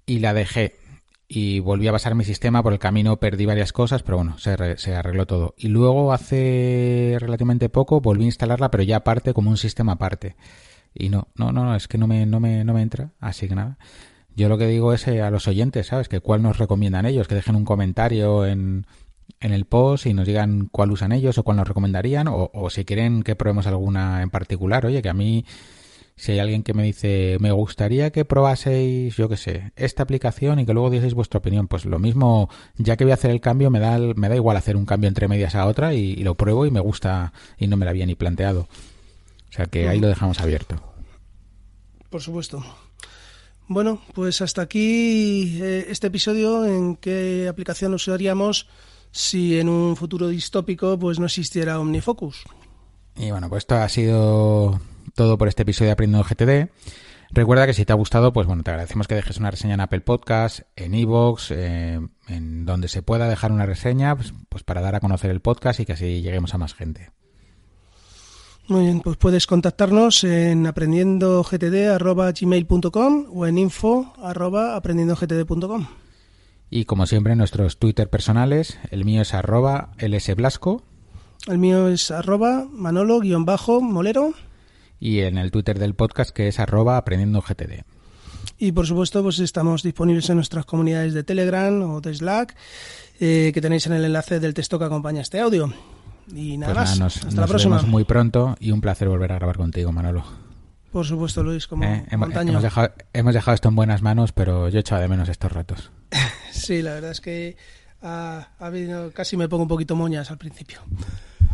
Y 0.05 0.19
la 0.19 0.33
dejé 0.33 0.75
y 1.27 1.59
volví 1.59 1.87
a 1.87 1.91
basar 1.91 2.13
mi 2.13 2.25
sistema, 2.25 2.61
por 2.61 2.73
el 2.73 2.79
camino 2.79 3.17
perdí 3.17 3.45
varias 3.45 3.73
cosas, 3.73 4.03
pero 4.03 4.17
bueno, 4.17 4.37
se, 4.37 4.77
se, 4.77 4.95
arregló 4.95 5.25
todo. 5.25 5.55
Y 5.57 5.69
luego 5.69 6.13
hace 6.13 7.17
relativamente 7.19 7.69
poco 7.69 8.01
volví 8.01 8.23
a 8.23 8.27
instalarla, 8.27 8.69
pero 8.69 8.83
ya 8.83 8.97
aparte 8.97 9.33
como 9.33 9.49
un 9.49 9.57
sistema 9.57 9.93
aparte. 9.93 10.35
Y 10.93 11.09
no, 11.09 11.29
no, 11.35 11.51
no, 11.51 11.75
es 11.75 11.87
que 11.87 11.97
no 11.97 12.05
me, 12.05 12.25
no 12.25 12.39
me, 12.39 12.63
no 12.63 12.73
me 12.73 12.81
entra, 12.81 13.13
así 13.19 13.47
que 13.47 13.55
nada. 13.55 13.77
Yo 14.35 14.49
lo 14.49 14.57
que 14.57 14.67
digo 14.67 14.93
es 14.93 15.07
eh, 15.07 15.21
a 15.21 15.31
los 15.31 15.47
oyentes, 15.47 15.87
¿sabes? 15.87 16.09
Que 16.09 16.19
cuál 16.19 16.41
nos 16.43 16.57
recomiendan 16.57 17.05
ellos, 17.05 17.27
que 17.27 17.35
dejen 17.35 17.55
un 17.55 17.65
comentario 17.65 18.45
en, 18.45 18.85
en 19.39 19.51
el 19.53 19.65
post 19.65 20.05
y 20.05 20.13
nos 20.13 20.25
digan 20.25 20.69
cuál 20.71 20.91
usan 20.91 21.11
ellos 21.11 21.37
o 21.37 21.43
cuál 21.43 21.57
nos 21.57 21.67
recomendarían 21.67 22.27
o, 22.29 22.69
si 22.69 22.85
quieren 22.85 23.23
que 23.23 23.35
probemos 23.35 23.67
alguna 23.67 24.21
en 24.21 24.29
particular. 24.29 24.85
Oye, 24.85 25.01
que 25.01 25.09
a 25.09 25.13
mí 25.13 25.45
si 26.15 26.31
hay 26.31 26.39
alguien 26.39 26.63
que 26.63 26.73
me 26.73 26.83
dice, 26.83 27.37
me 27.39 27.51
gustaría 27.51 28.11
que 28.11 28.23
probaseis, 28.23 29.15
yo 29.15 29.27
qué 29.29 29.37
sé, 29.37 29.73
esta 29.75 30.03
aplicación 30.03 30.59
y 30.59 30.65
que 30.65 30.73
luego 30.73 30.89
dieseis 30.89 31.13
vuestra 31.13 31.39
opinión, 31.39 31.67
pues 31.67 31.85
lo 31.85 31.99
mismo, 31.99 32.49
ya 32.77 32.95
que 32.97 33.03
voy 33.03 33.11
a 33.11 33.15
hacer 33.15 33.31
el 33.31 33.41
cambio, 33.41 33.69
me 33.69 33.79
da, 33.79 33.97
me 33.97 34.29
da 34.29 34.35
igual 34.35 34.55
hacer 34.55 34.77
un 34.77 34.85
cambio 34.85 35.07
entre 35.07 35.27
medias 35.27 35.55
a 35.55 35.65
otra 35.65 35.93
y, 35.93 36.15
lo 36.17 36.35
pruebo 36.35 36.65
y 36.65 36.71
me 36.71 36.79
gusta 36.79 37.33
y 37.57 37.67
no 37.67 37.77
me 37.77 37.85
la 37.85 37.91
había 37.91 38.05
ni 38.05 38.15
planteado. 38.15 38.61
O 39.49 39.55
sea 39.55 39.65
que 39.65 39.89
ahí 39.89 39.99
lo 39.99 40.07
dejamos 40.07 40.39
abierto. 40.39 40.81
Por 42.09 42.21
supuesto. 42.21 42.63
Bueno, 43.67 44.01
pues 44.13 44.41
hasta 44.41 44.61
aquí 44.61 45.59
eh, 45.61 45.85
este 45.89 46.07
episodio 46.07 46.65
en 46.65 46.95
qué 46.95 47.47
aplicación 47.49 47.93
usaríamos 47.93 48.67
si 49.13 49.57
en 49.59 49.69
un 49.69 49.95
futuro 49.95 50.27
distópico 50.27 50.99
pues 50.99 51.19
no 51.19 51.27
existiera 51.27 51.79
OmniFocus. 51.79 52.43
Y 53.15 53.31
bueno, 53.31 53.47
pues 53.47 53.61
esto 53.61 53.75
ha 53.75 53.87
sido 53.87 54.81
todo 55.15 55.37
por 55.37 55.47
este 55.47 55.61
episodio 55.61 55.87
de 55.89 55.93
Aprendiendo 55.93 56.27
GTD. 56.27 56.69
Recuerda 57.29 57.65
que 57.65 57.73
si 57.73 57.85
te 57.85 57.93
ha 57.93 57.95
gustado, 57.95 58.33
pues 58.33 58.45
bueno, 58.47 58.63
te 58.63 58.71
agradecemos 58.71 59.07
que 59.07 59.15
dejes 59.15 59.37
una 59.37 59.51
reseña 59.51 59.75
en 59.75 59.81
Apple 59.81 60.01
Podcast, 60.01 60.63
en 60.75 60.93
Evox, 60.93 61.51
eh, 61.51 62.01
en 62.27 62.65
donde 62.65 62.89
se 62.89 63.01
pueda 63.01 63.29
dejar 63.29 63.51
una 63.51 63.65
reseña, 63.65 64.15
pues, 64.15 64.31
pues, 64.49 64.63
para 64.63 64.81
dar 64.81 64.93
a 64.95 64.99
conocer 64.99 65.31
el 65.31 65.41
podcast 65.41 65.79
y 65.79 65.85
que 65.85 65.93
así 65.93 66.21
lleguemos 66.21 66.53
a 66.53 66.59
más 66.59 66.75
gente. 66.75 67.09
Muy 68.67 68.81
bien, 68.81 68.99
pues 69.01 69.17
puedes 69.17 69.47
contactarnos 69.47 70.23
en 70.23 70.67
aprendiendogtd.gmail.com 70.67 73.25
o 73.33 73.45
en 73.45 73.57
info.aprendiendogtd.com. 73.57 75.87
Y 76.75 76.85
como 76.85 77.05
siempre, 77.05 77.35
nuestros 77.35 77.77
Twitter 77.77 78.09
personales, 78.09 78.79
el 78.89 79.05
mío 79.05 79.21
es 79.21 79.35
arroba 79.35 79.91
lsblasco. 79.99 80.81
El 81.45 81.59
mío 81.59 81.87
es 81.87 82.09
arroba 82.09 82.65
manolo-molero 82.67 84.33
y 84.99 85.19
en 85.19 85.37
el 85.37 85.51
Twitter 85.51 85.77
del 85.77 85.93
podcast 85.93 86.31
que 86.31 86.47
es 86.47 86.59
arroba 86.59 86.97
aprendiendo 86.97 87.43
GTD. 87.43 87.83
Y 88.57 88.71
por 88.71 88.87
supuesto, 88.87 89.21
pues 89.21 89.37
estamos 89.37 89.83
disponibles 89.83 90.27
en 90.31 90.37
nuestras 90.37 90.65
comunidades 90.65 91.13
de 91.13 91.23
Telegram 91.23 91.79
o 91.91 92.01
de 92.01 92.15
Slack, 92.15 92.55
eh, 93.19 93.51
que 93.53 93.61
tenéis 93.61 93.85
en 93.85 93.93
el 93.93 94.05
enlace 94.05 94.39
del 94.39 94.55
texto 94.55 94.79
que 94.79 94.85
acompaña 94.85 95.21
este 95.21 95.41
audio. 95.41 95.71
Y 96.33 96.57
nada 96.57 96.73
pues 96.73 96.89
más. 96.89 96.99
nos, 96.99 97.23
Hasta 97.23 97.39
la 97.39 97.45
próxima. 97.45 97.75
Vemos 97.75 97.91
muy 97.91 98.03
pronto 98.03 98.55
y 98.59 98.71
un 98.71 98.81
placer 98.81 99.07
volver 99.09 99.31
a 99.31 99.35
grabar 99.35 99.57
contigo, 99.57 99.91
Manolo. 99.91 100.23
Por 100.91 101.05
supuesto, 101.05 101.43
Luis, 101.43 101.67
como 101.67 101.83
eh, 101.83 102.05
hemos, 102.09 102.29
dejado, 102.61 102.93
hemos, 103.13 103.33
dejado, 103.35 103.53
esto 103.53 103.69
en 103.69 103.75
buenas 103.75 104.01
manos, 104.01 104.31
pero 104.31 104.69
yo 104.69 104.77
he 104.77 104.81
echado 104.81 105.01
de 105.01 105.07
menos 105.07 105.29
estos 105.29 105.51
ratos. 105.51 105.91
Sí, 106.63 106.81
la 106.81 106.93
verdad 106.95 107.11
es 107.11 107.21
que 107.21 107.55
ha, 108.01 108.47
habido, 108.59 109.11
casi 109.11 109.37
me 109.37 109.47
pongo 109.47 109.63
un 109.63 109.69
poquito 109.69 109.95
moñas 109.95 110.29
al 110.31 110.37
principio. 110.37 110.79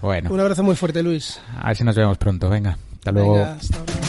Bueno. 0.02 0.32
Un 0.32 0.40
abrazo 0.40 0.64
muy 0.64 0.76
fuerte, 0.76 1.04
Luis. 1.04 1.40
A 1.58 1.68
ver 1.68 1.78
si 1.78 1.84
nos 1.84 1.96
vemos 1.96 2.18
pronto. 2.18 2.50
Venga. 2.50 2.78
Hasta 2.96 3.12
luego. 3.12 3.34
Venga, 3.34 3.54
hasta 3.54 4.09